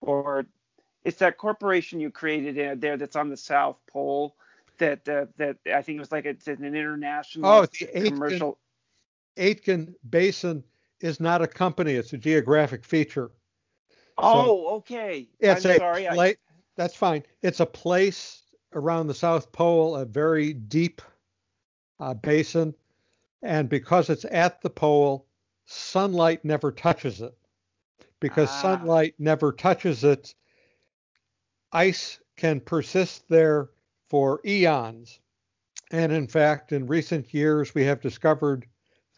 or 0.00 0.46
it's 1.04 1.18
that 1.18 1.36
corporation 1.36 2.00
you 2.00 2.10
created 2.10 2.80
there 2.80 2.96
that's 2.96 3.16
on 3.16 3.28
the 3.28 3.36
South 3.36 3.78
Pole. 3.86 4.34
That 4.78 5.08
uh, 5.08 5.26
that 5.36 5.56
I 5.66 5.82
think 5.82 5.96
it 5.96 6.00
was 6.00 6.12
like 6.12 6.24
it's 6.24 6.46
an 6.48 6.64
international 6.64 7.50
oh, 7.50 7.62
Aitken, 7.62 8.04
commercial. 8.04 8.58
Aitken 9.36 9.94
Basin 10.08 10.64
is 11.00 11.20
not 11.20 11.42
a 11.42 11.46
company; 11.46 11.94
it's 11.94 12.12
a 12.12 12.18
geographic 12.18 12.84
feature. 12.84 13.30
Oh, 14.16 14.44
so 14.44 14.68
okay. 14.76 15.28
It's 15.38 15.64
I'm 15.64 15.72
a 15.72 15.76
sorry. 15.76 16.06
Pla- 16.10 16.22
I... 16.22 16.36
That's 16.76 16.94
fine. 16.94 17.24
It's 17.42 17.60
a 17.60 17.66
place 17.66 18.42
around 18.72 19.06
the 19.06 19.14
South 19.14 19.50
Pole, 19.52 19.96
a 19.96 20.04
very 20.04 20.52
deep 20.52 21.02
uh, 22.00 22.14
basin, 22.14 22.74
and 23.42 23.68
because 23.68 24.10
it's 24.10 24.24
at 24.30 24.60
the 24.62 24.70
pole, 24.70 25.26
sunlight 25.66 26.44
never 26.44 26.72
touches 26.72 27.20
it. 27.20 27.34
Because 28.20 28.48
ah. 28.50 28.62
sunlight 28.62 29.14
never 29.18 29.52
touches 29.52 30.04
it, 30.04 30.34
ice 31.72 32.20
can 32.36 32.60
persist 32.60 33.28
there 33.28 33.70
for 34.08 34.40
eons. 34.44 35.20
And 35.90 36.12
in 36.12 36.26
fact, 36.26 36.72
in 36.72 36.86
recent 36.86 37.32
years, 37.32 37.74
we 37.74 37.84
have 37.84 38.00
discovered 38.00 38.66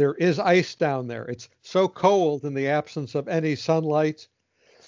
there 0.00 0.14
is 0.14 0.38
ice 0.38 0.74
down 0.76 1.06
there. 1.08 1.26
It's 1.26 1.50
so 1.60 1.86
cold 1.86 2.46
in 2.46 2.54
the 2.54 2.68
absence 2.68 3.14
of 3.14 3.28
any 3.28 3.54
sunlight 3.54 4.26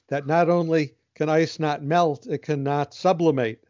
that 0.09 0.27
not 0.27 0.49
only 0.49 0.95
can 1.15 1.29
ice 1.29 1.59
not 1.59 1.83
melt, 1.83 2.27
it 2.27 2.41
cannot 2.41 2.95
sublimate. 2.95 3.63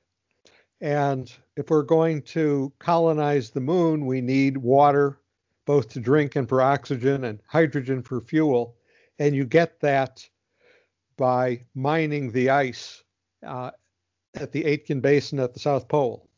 And 0.80 1.32
if 1.56 1.68
we're 1.68 1.82
going 1.82 2.22
to 2.22 2.72
colonize 2.78 3.50
the 3.50 3.60
moon, 3.60 4.06
we 4.06 4.20
need 4.20 4.56
water 4.56 5.18
both 5.66 5.88
to 5.88 6.00
drink 6.00 6.36
and 6.36 6.48
for 6.48 6.62
oxygen 6.62 7.24
and 7.24 7.40
hydrogen 7.48 8.04
for 8.04 8.20
fuel. 8.20 8.76
And 9.18 9.34
you 9.34 9.44
get 9.44 9.80
that 9.80 10.24
by 11.16 11.64
mining 11.74 12.30
the 12.30 12.50
ice 12.50 13.02
uh, 13.44 13.72
at 14.34 14.52
the 14.52 14.64
Aitken 14.64 15.00
Basin 15.00 15.40
at 15.40 15.54
the 15.54 15.58
South 15.58 15.88
Pole. 15.88 16.28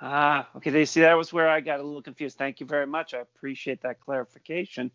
Ah, 0.00 0.48
okay. 0.56 0.70
They 0.70 0.86
see 0.86 1.00
that 1.02 1.18
was 1.18 1.32
where 1.32 1.48
I 1.48 1.60
got 1.60 1.80
a 1.80 1.84
little 1.84 2.02
confused. 2.02 2.38
Thank 2.38 2.60
you 2.60 2.66
very 2.66 2.86
much. 2.86 3.14
I 3.14 3.18
appreciate 3.20 3.82
that 3.82 4.00
clarification. 4.00 4.92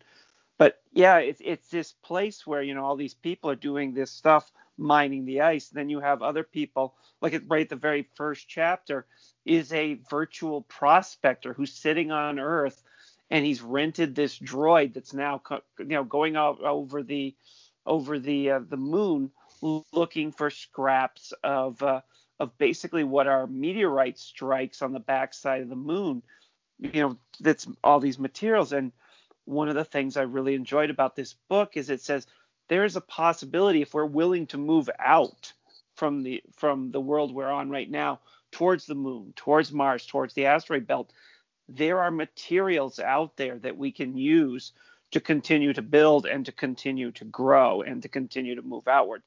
But 0.58 0.80
yeah, 0.92 1.18
it's 1.18 1.42
it's 1.44 1.68
this 1.68 1.92
place 1.92 2.46
where 2.46 2.62
you 2.62 2.74
know 2.74 2.84
all 2.84 2.96
these 2.96 3.14
people 3.14 3.50
are 3.50 3.56
doing 3.56 3.94
this 3.94 4.10
stuff, 4.12 4.50
mining 4.78 5.24
the 5.26 5.42
ice. 5.42 5.68
Then 5.68 5.90
you 5.90 6.00
have 6.00 6.22
other 6.22 6.44
people, 6.44 6.94
like 7.22 7.40
right 7.48 7.62
at 7.62 7.68
the 7.70 7.76
very 7.76 8.08
first 8.16 8.48
chapter, 8.48 9.06
is 9.44 9.72
a 9.72 10.00
virtual 10.10 10.62
prospector 10.62 11.54
who's 11.54 11.72
sitting 11.74 12.12
on 12.12 12.38
Earth 12.38 12.82
and 13.30 13.44
he's 13.44 13.62
rented 13.62 14.14
this 14.14 14.38
droid 14.38 14.94
that's 14.94 15.14
now 15.14 15.40
you 15.78 15.86
know 15.86 16.04
going 16.04 16.36
out 16.36 16.60
over 16.62 17.02
the 17.02 17.34
over 17.86 18.18
the 18.18 18.50
uh, 18.52 18.60
the 18.68 18.76
moon 18.76 19.30
looking 19.92 20.32
for 20.32 20.50
scraps 20.50 21.32
of 21.42 21.82
uh, 21.82 22.00
of 22.38 22.56
basically 22.58 23.04
what 23.04 23.26
are 23.26 23.46
meteorite 23.46 24.18
strikes 24.18 24.82
on 24.82 24.92
the 24.92 25.00
backside 25.00 25.62
of 25.62 25.68
the 25.68 25.76
moon 25.76 26.22
you 26.78 27.00
know 27.00 27.16
that's 27.40 27.66
all 27.82 28.00
these 28.00 28.18
materials 28.18 28.72
and 28.72 28.92
one 29.44 29.68
of 29.68 29.74
the 29.74 29.84
things 29.84 30.16
i 30.16 30.22
really 30.22 30.54
enjoyed 30.54 30.90
about 30.90 31.16
this 31.16 31.34
book 31.48 31.76
is 31.76 31.90
it 31.90 32.00
says 32.00 32.26
there 32.68 32.84
is 32.84 32.96
a 32.96 33.00
possibility 33.00 33.82
if 33.82 33.94
we're 33.94 34.04
willing 34.04 34.46
to 34.46 34.58
move 34.58 34.90
out 34.98 35.52
from 35.94 36.22
the 36.22 36.42
from 36.54 36.90
the 36.90 37.00
world 37.00 37.34
we're 37.34 37.50
on 37.50 37.70
right 37.70 37.90
now 37.90 38.20
towards 38.52 38.86
the 38.86 38.94
moon 38.94 39.32
towards 39.36 39.72
mars 39.72 40.06
towards 40.06 40.34
the 40.34 40.46
asteroid 40.46 40.86
belt 40.86 41.12
there 41.68 42.00
are 42.00 42.10
materials 42.10 42.98
out 42.98 43.36
there 43.36 43.58
that 43.58 43.76
we 43.76 43.90
can 43.90 44.16
use 44.16 44.72
to 45.10 45.20
continue 45.20 45.72
to 45.72 45.82
build 45.82 46.26
and 46.26 46.46
to 46.46 46.52
continue 46.52 47.10
to 47.12 47.24
grow 47.24 47.82
and 47.82 48.02
to 48.02 48.08
continue 48.08 48.54
to 48.54 48.62
move 48.62 48.88
outward. 48.88 49.22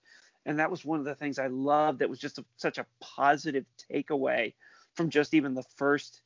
And 0.45 0.59
that 0.59 0.71
was 0.71 0.85
one 0.85 0.99
of 0.99 1.05
the 1.05 1.15
things 1.15 1.39
I 1.39 1.47
loved. 1.47 1.99
That 1.99 2.09
was 2.09 2.19
just 2.19 2.39
a, 2.39 2.45
such 2.57 2.77
a 2.77 2.85
positive 2.99 3.65
takeaway 3.91 4.53
from 4.95 5.09
just 5.09 5.33
even 5.33 5.53
the 5.53 5.63
first 5.75 6.21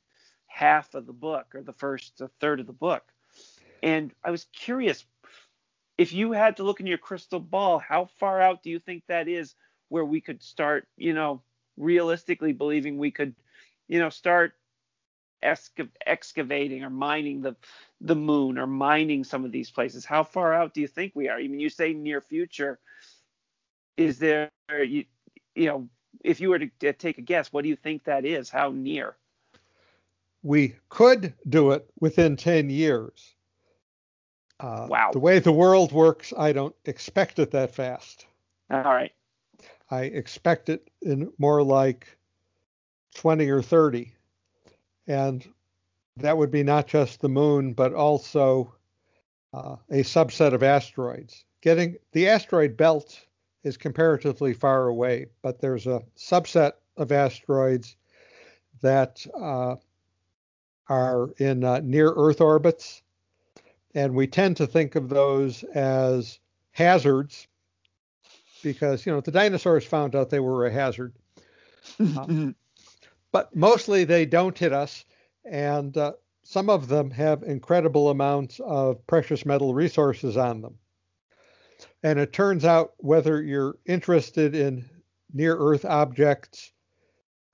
half 0.46 0.94
of 0.94 1.06
the 1.06 1.12
book 1.12 1.54
or 1.54 1.62
the 1.62 1.72
first 1.72 2.20
third 2.40 2.60
of 2.60 2.66
the 2.66 2.72
book. 2.72 3.02
And 3.82 4.12
I 4.24 4.30
was 4.30 4.46
curious 4.52 5.04
if 5.98 6.12
you 6.12 6.32
had 6.32 6.56
to 6.56 6.64
look 6.64 6.80
in 6.80 6.86
your 6.86 6.98
crystal 6.98 7.40
ball, 7.40 7.78
how 7.78 8.06
far 8.18 8.40
out 8.40 8.62
do 8.62 8.70
you 8.70 8.78
think 8.78 9.04
that 9.06 9.28
is 9.28 9.54
where 9.88 10.04
we 10.04 10.20
could 10.20 10.42
start, 10.42 10.88
you 10.96 11.12
know, 11.12 11.42
realistically 11.76 12.52
believing 12.52 12.98
we 12.98 13.10
could, 13.10 13.34
you 13.88 13.98
know, 13.98 14.08
start 14.08 14.54
excavating 16.06 16.82
or 16.82 16.90
mining 16.90 17.42
the 17.42 17.54
the 18.00 18.14
moon 18.14 18.58
or 18.58 18.66
mining 18.66 19.22
some 19.24 19.44
of 19.44 19.52
these 19.52 19.70
places 19.70 20.02
how 20.04 20.24
far 20.24 20.54
out 20.54 20.72
do 20.72 20.80
you 20.80 20.86
think 20.88 21.12
we 21.14 21.28
are 21.28 21.36
i 21.36 21.46
mean 21.46 21.60
you 21.60 21.68
say 21.68 21.92
near 21.92 22.22
future 22.22 22.78
is 23.96 24.18
there 24.18 24.50
you, 24.70 25.04
you 25.54 25.66
know 25.66 25.88
if 26.22 26.40
you 26.40 26.48
were 26.48 26.58
to 26.58 26.92
take 26.92 27.18
a 27.18 27.22
guess 27.22 27.52
what 27.52 27.62
do 27.62 27.68
you 27.68 27.76
think 27.76 28.04
that 28.04 28.24
is 28.24 28.50
how 28.50 28.70
near 28.70 29.16
we 30.44 30.74
could 30.90 31.32
do 31.48 31.72
it 31.72 31.90
within 31.98 32.36
10 32.36 32.70
years. 32.70 33.34
Uh, 34.60 34.86
wow. 34.88 35.10
The 35.10 35.18
way 35.18 35.40
the 35.40 35.50
world 35.50 35.90
works, 35.90 36.32
I 36.36 36.52
don't 36.52 36.76
expect 36.84 37.38
it 37.40 37.50
that 37.50 37.74
fast. 37.74 38.26
All 38.70 38.82
right. 38.82 39.10
I 39.90 40.02
expect 40.02 40.68
it 40.68 40.90
in 41.02 41.32
more 41.38 41.62
like 41.62 42.06
20 43.16 43.48
or 43.48 43.62
30. 43.62 44.12
And 45.06 45.46
that 46.18 46.36
would 46.36 46.50
be 46.50 46.62
not 46.62 46.86
just 46.86 47.20
the 47.20 47.28
moon, 47.28 47.72
but 47.72 47.94
also 47.94 48.74
uh, 49.52 49.76
a 49.90 50.02
subset 50.02 50.52
of 50.52 50.62
asteroids. 50.62 51.44
Getting 51.62 51.96
the 52.12 52.28
asteroid 52.28 52.76
belt 52.76 53.18
is 53.64 53.76
comparatively 53.76 54.52
far 54.52 54.86
away, 54.86 55.26
but 55.42 55.60
there's 55.60 55.86
a 55.86 56.02
subset 56.16 56.72
of 56.96 57.10
asteroids 57.10 57.96
that 58.82 59.26
uh, 59.34 59.76
are 60.88 61.30
in 61.38 61.64
uh, 61.64 61.80
near 61.82 62.12
Earth 62.14 62.40
orbits. 62.40 63.02
And 63.94 64.14
we 64.14 64.26
tend 64.26 64.56
to 64.58 64.66
think 64.66 64.96
of 64.96 65.08
those 65.08 65.62
as 65.74 66.38
hazards 66.72 67.46
because, 68.62 69.06
you 69.06 69.12
know, 69.12 69.20
the 69.20 69.30
dinosaurs 69.30 69.84
found 69.84 70.14
out 70.14 70.30
they 70.30 70.40
were 70.40 70.66
a 70.66 70.72
hazard. 70.72 71.12
Uh, 72.00 72.52
but 73.32 73.54
mostly 73.54 74.04
they 74.04 74.26
don't 74.26 74.58
hit 74.58 74.72
us. 74.72 75.04
And 75.44 75.96
uh, 75.96 76.12
some 76.42 76.68
of 76.70 76.88
them 76.88 77.10
have 77.10 77.42
incredible 77.42 78.10
amounts 78.10 78.60
of 78.60 79.06
precious 79.06 79.46
metal 79.46 79.74
resources 79.74 80.36
on 80.36 80.60
them. 80.60 80.74
And 82.04 82.18
it 82.18 82.34
turns 82.34 82.66
out 82.66 82.92
whether 82.98 83.42
you're 83.42 83.78
interested 83.86 84.54
in 84.54 84.84
near 85.32 85.56
Earth 85.56 85.86
objects 85.86 86.70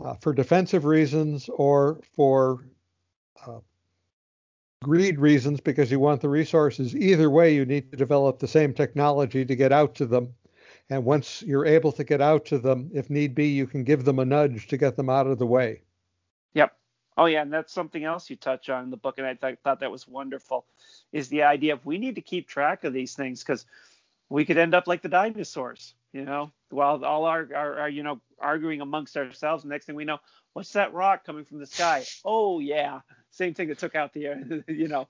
uh, 0.04 0.14
for 0.14 0.32
defensive 0.32 0.84
reasons 0.84 1.48
or 1.48 2.00
for 2.16 2.66
uh, 3.46 3.60
greed 4.82 5.20
reasons 5.20 5.60
because 5.60 5.92
you 5.92 6.00
want 6.00 6.20
the 6.20 6.28
resources, 6.28 6.96
either 6.96 7.30
way, 7.30 7.54
you 7.54 7.64
need 7.64 7.92
to 7.92 7.96
develop 7.96 8.40
the 8.40 8.48
same 8.48 8.74
technology 8.74 9.44
to 9.44 9.54
get 9.54 9.70
out 9.70 9.94
to 9.94 10.04
them. 10.04 10.34
And 10.90 11.04
once 11.04 11.42
you're 11.42 11.64
able 11.64 11.92
to 11.92 12.02
get 12.02 12.20
out 12.20 12.44
to 12.46 12.58
them, 12.58 12.90
if 12.92 13.08
need 13.08 13.36
be, 13.36 13.46
you 13.46 13.68
can 13.68 13.84
give 13.84 14.04
them 14.04 14.18
a 14.18 14.24
nudge 14.24 14.66
to 14.66 14.76
get 14.76 14.96
them 14.96 15.08
out 15.08 15.28
of 15.28 15.38
the 15.38 15.46
way. 15.46 15.82
Yep. 16.54 16.76
Oh 17.16 17.26
yeah, 17.26 17.42
and 17.42 17.52
that's 17.52 17.72
something 17.72 18.02
else 18.02 18.28
you 18.28 18.34
touch 18.34 18.68
on 18.68 18.82
in 18.82 18.90
the 18.90 18.96
book, 18.96 19.18
and 19.18 19.26
I 19.28 19.34
th- 19.34 19.58
thought 19.62 19.78
that 19.78 19.92
was 19.92 20.08
wonderful, 20.08 20.66
is 21.12 21.28
the 21.28 21.44
idea 21.44 21.74
of 21.74 21.86
we 21.86 21.98
need 21.98 22.16
to 22.16 22.20
keep 22.20 22.48
track 22.48 22.82
of 22.82 22.92
these 22.92 23.14
things 23.14 23.44
because 23.44 23.64
we 24.30 24.44
could 24.44 24.56
end 24.56 24.74
up 24.74 24.86
like 24.86 25.02
the 25.02 25.08
dinosaurs, 25.08 25.94
you 26.12 26.24
know, 26.24 26.50
while 26.70 27.04
all 27.04 27.24
our, 27.24 27.48
our, 27.54 27.80
our, 27.80 27.88
you 27.88 28.02
know 28.02 28.20
arguing 28.38 28.80
amongst 28.80 29.16
ourselves. 29.16 29.64
Next 29.64 29.84
thing 29.84 29.96
we 29.96 30.04
know, 30.04 30.18
what's 30.54 30.72
that 30.72 30.94
rock 30.94 31.24
coming 31.26 31.44
from 31.44 31.58
the 31.58 31.66
sky? 31.66 32.04
Oh 32.24 32.60
yeah, 32.60 33.00
same 33.30 33.52
thing 33.52 33.68
that 33.68 33.78
took 33.78 33.94
out 33.94 34.14
the, 34.14 34.26
air, 34.26 34.64
you 34.68 34.88
know, 34.88 35.08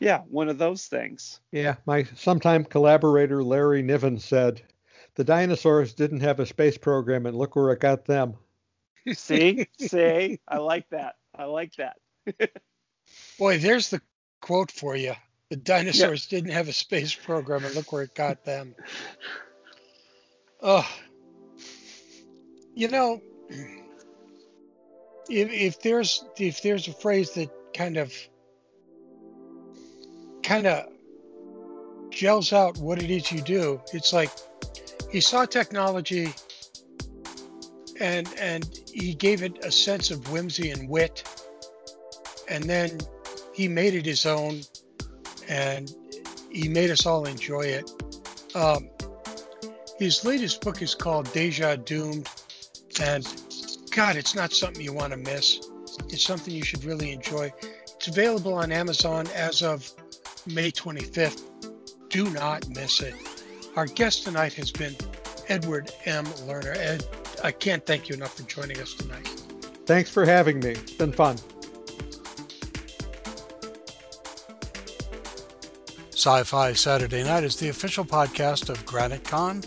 yeah, 0.00 0.22
one 0.28 0.48
of 0.48 0.58
those 0.58 0.86
things. 0.86 1.40
Yeah, 1.52 1.76
my 1.86 2.04
sometime 2.16 2.64
collaborator 2.64 3.44
Larry 3.44 3.82
Niven 3.82 4.18
said, 4.18 4.62
the 5.14 5.24
dinosaurs 5.24 5.94
didn't 5.94 6.20
have 6.20 6.40
a 6.40 6.46
space 6.46 6.76
program, 6.76 7.26
and 7.26 7.36
look 7.36 7.56
where 7.56 7.72
it 7.72 7.80
got 7.80 8.04
them. 8.04 8.34
See, 9.12 9.68
see, 9.78 10.40
I 10.48 10.58
like 10.58 10.88
that. 10.90 11.14
I 11.32 11.44
like 11.44 11.74
that. 11.76 11.96
Boy, 13.38 13.58
there's 13.58 13.90
the 13.90 14.02
quote 14.40 14.72
for 14.72 14.96
you. 14.96 15.14
The 15.50 15.56
dinosaurs 15.56 16.26
yep. 16.30 16.42
didn't 16.42 16.54
have 16.54 16.68
a 16.68 16.72
space 16.72 17.14
program, 17.14 17.64
and 17.64 17.74
look 17.74 17.92
where 17.92 18.02
it 18.02 18.14
got 18.14 18.44
them. 18.44 18.74
Oh, 20.60 20.88
you 22.74 22.88
know, 22.88 23.20
if, 25.28 25.50
if 25.50 25.80
there's 25.82 26.24
if 26.36 26.62
there's 26.62 26.88
a 26.88 26.92
phrase 26.92 27.32
that 27.34 27.50
kind 27.74 27.96
of 27.96 28.12
kind 30.42 30.66
of 30.66 30.86
gels 32.10 32.52
out 32.52 32.78
what 32.78 33.02
it 33.02 33.10
is 33.10 33.30
you 33.30 33.40
do, 33.40 33.80
it's 33.92 34.12
like 34.12 34.30
he 35.10 35.20
saw 35.20 35.44
technology 35.44 36.34
and 38.00 38.28
and 38.38 38.80
he 38.92 39.14
gave 39.14 39.42
it 39.42 39.64
a 39.64 39.70
sense 39.70 40.10
of 40.10 40.30
whimsy 40.30 40.70
and 40.70 40.88
wit 40.88 41.24
and 42.48 42.64
then 42.64 42.98
he 43.54 43.68
made 43.68 43.94
it 43.94 44.04
his 44.04 44.26
own 44.26 44.60
and 45.48 45.94
he 46.50 46.68
made 46.68 46.90
us 46.90 47.06
all 47.06 47.26
enjoy 47.26 47.62
it. 47.62 47.90
Um, 48.54 48.88
his 49.98 50.24
latest 50.24 50.60
book 50.60 50.82
is 50.82 50.94
called 50.94 51.32
deja 51.32 51.76
doomed 51.76 52.28
and 53.00 53.26
god 53.90 54.16
it's 54.16 54.34
not 54.34 54.52
something 54.52 54.82
you 54.82 54.92
want 54.92 55.12
to 55.12 55.18
miss. 55.18 55.70
It's 56.08 56.22
something 56.22 56.54
you 56.54 56.64
should 56.64 56.84
really 56.84 57.12
enjoy. 57.12 57.52
It's 57.96 58.08
available 58.08 58.54
on 58.54 58.72
amazon 58.72 59.26
as 59.34 59.62
of 59.62 59.90
may 60.46 60.70
25th 60.70 61.42
do 62.08 62.30
not 62.30 62.68
miss 62.68 63.00
it. 63.00 63.14
Our 63.76 63.86
guest 63.86 64.24
tonight 64.24 64.54
has 64.54 64.70
been 64.70 64.94
edward 65.48 65.92
m. 66.04 66.24
Lerner. 66.46 66.76
Ed, 66.76 67.04
I 67.42 67.52
can't 67.52 67.84
thank 67.84 68.08
you 68.08 68.14
enough 68.14 68.36
for 68.36 68.42
joining 68.44 68.80
us 68.80 68.94
tonight. 68.94 69.26
Thanks 69.86 70.10
for 70.10 70.24
having 70.24 70.60
me. 70.60 70.70
It's 70.70 70.92
been 70.92 71.12
fun. 71.12 71.36
Sci 76.16 76.44
Fi 76.44 76.72
Saturday 76.72 77.22
Night 77.22 77.44
is 77.44 77.56
the 77.56 77.68
official 77.68 78.02
podcast 78.02 78.70
of 78.70 78.86
Granite 78.86 79.22
Con, 79.22 79.62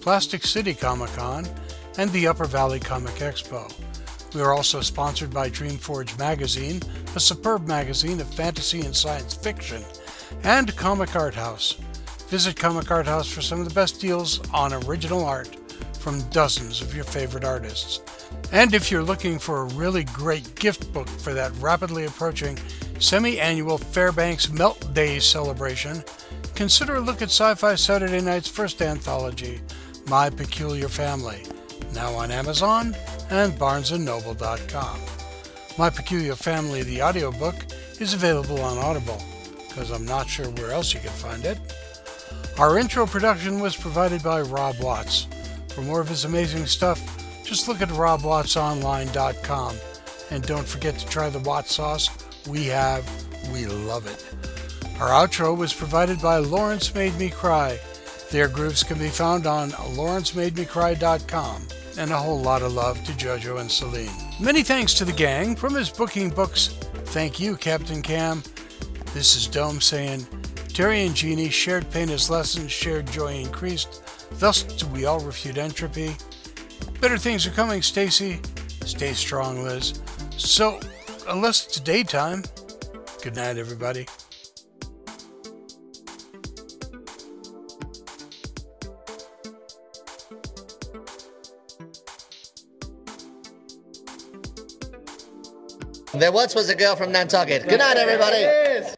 Plastic 0.00 0.44
City 0.44 0.72
Comic 0.72 1.10
Con, 1.10 1.44
and 1.98 2.08
the 2.12 2.28
Upper 2.28 2.44
Valley 2.44 2.78
Comic 2.78 3.16
Expo. 3.16 3.68
We 4.32 4.40
are 4.40 4.52
also 4.52 4.80
sponsored 4.80 5.34
by 5.34 5.50
Dreamforge 5.50 6.16
Magazine, 6.16 6.80
a 7.16 7.20
superb 7.20 7.66
magazine 7.66 8.20
of 8.20 8.32
fantasy 8.32 8.82
and 8.82 8.94
science 8.94 9.34
fiction, 9.34 9.82
and 10.44 10.74
Comic 10.76 11.16
Art 11.16 11.34
House. 11.34 11.72
Visit 12.28 12.54
Comic 12.54 12.92
Art 12.92 13.06
House 13.06 13.28
for 13.28 13.42
some 13.42 13.58
of 13.58 13.68
the 13.68 13.74
best 13.74 14.00
deals 14.00 14.40
on 14.54 14.72
original 14.72 15.24
art 15.24 15.56
from 15.98 16.22
dozens 16.30 16.80
of 16.80 16.94
your 16.94 17.04
favorite 17.04 17.44
artists. 17.44 18.02
And 18.52 18.72
if 18.72 18.92
you're 18.92 19.02
looking 19.02 19.40
for 19.40 19.62
a 19.62 19.74
really 19.74 20.04
great 20.04 20.54
gift 20.54 20.92
book 20.92 21.08
for 21.08 21.34
that 21.34 21.50
rapidly 21.58 22.04
approaching 22.04 22.56
semi 22.98 23.38
annual 23.38 23.78
Fairbanks 23.78 24.50
Melt 24.50 24.92
Days 24.94 25.24
celebration, 25.24 26.02
consider 26.54 26.96
a 26.96 27.00
look 27.00 27.22
at 27.22 27.28
Sci 27.28 27.54
Fi 27.54 27.74
Saturday 27.74 28.20
Night's 28.20 28.48
first 28.48 28.82
anthology, 28.82 29.60
My 30.06 30.30
Peculiar 30.30 30.88
Family, 30.88 31.42
now 31.94 32.12
on 32.14 32.30
Amazon 32.30 32.96
and 33.30 33.52
BarnesandNoble.com. 33.54 35.00
My 35.78 35.90
Peculiar 35.90 36.34
Family, 36.34 36.82
the 36.82 37.02
audiobook, 37.02 37.54
is 38.00 38.14
available 38.14 38.60
on 38.60 38.78
Audible, 38.78 39.22
because 39.68 39.90
I'm 39.90 40.04
not 40.04 40.28
sure 40.28 40.50
where 40.50 40.72
else 40.72 40.92
you 40.92 41.00
can 41.00 41.10
find 41.10 41.44
it. 41.44 41.58
Our 42.58 42.78
intro 42.78 43.06
production 43.06 43.60
was 43.60 43.76
provided 43.76 44.22
by 44.22 44.40
Rob 44.40 44.80
Watts. 44.80 45.28
For 45.68 45.82
more 45.82 46.00
of 46.00 46.08
his 46.08 46.24
amazing 46.24 46.66
stuff, 46.66 47.00
just 47.44 47.68
look 47.68 47.80
at 47.80 47.88
robwattsonline.com. 47.90 49.76
And 50.30 50.42
don't 50.42 50.66
forget 50.66 50.98
to 50.98 51.06
try 51.06 51.30
the 51.30 51.38
Watt 51.38 51.68
sauce. 51.68 52.10
We 52.48 52.64
have, 52.66 53.06
we 53.52 53.66
love 53.66 54.06
it. 54.06 54.24
Our 55.00 55.10
outro 55.10 55.56
was 55.56 55.72
provided 55.72 56.20
by 56.20 56.38
Lawrence 56.38 56.94
Made 56.94 57.16
Me 57.18 57.28
Cry. 57.30 57.78
Their 58.30 58.48
grooves 58.48 58.82
can 58.82 58.98
be 58.98 59.08
found 59.08 59.46
on 59.46 59.70
lawrencemademecry.com. 59.70 61.62
And 61.98 62.10
a 62.10 62.16
whole 62.16 62.40
lot 62.40 62.62
of 62.62 62.72
love 62.72 63.02
to 63.04 63.12
Jojo 63.12 63.60
and 63.60 63.70
Celine. 63.70 64.10
Many 64.40 64.62
thanks 64.62 64.94
to 64.94 65.04
the 65.04 65.12
gang 65.12 65.56
from 65.56 65.74
his 65.74 65.90
booking 65.90 66.30
books. 66.30 66.68
Thank 67.06 67.38
you, 67.40 67.56
Captain 67.56 68.02
Cam. 68.02 68.42
This 69.14 69.36
is 69.36 69.46
Dome 69.46 69.80
saying, 69.80 70.26
Terry 70.68 71.04
and 71.04 71.14
Jeannie 71.14 71.50
shared 71.50 71.90
pain 71.90 72.08
as 72.10 72.30
lessons, 72.30 72.70
shared 72.70 73.10
joy 73.10 73.34
increased. 73.34 74.02
Thus 74.38 74.62
do 74.62 74.86
we 74.88 75.06
all 75.06 75.20
refute 75.20 75.58
entropy. 75.58 76.16
Better 77.00 77.18
things 77.18 77.46
are 77.46 77.50
coming, 77.50 77.82
Stacy. 77.82 78.40
Stay 78.84 79.12
strong, 79.12 79.64
Liz. 79.64 80.00
So, 80.36 80.78
unless 81.28 81.66
it's 81.66 81.80
daytime, 81.80 82.42
good 83.22 83.36
night, 83.36 83.56
everybody. 83.56 84.06
There 96.14 96.32
once 96.32 96.54
was 96.54 96.68
a 96.68 96.74
girl 96.74 96.96
from 96.96 97.12
Nantucket. 97.12 97.68
Good 97.68 97.78
night, 97.78 97.96
everybody. 97.96 98.97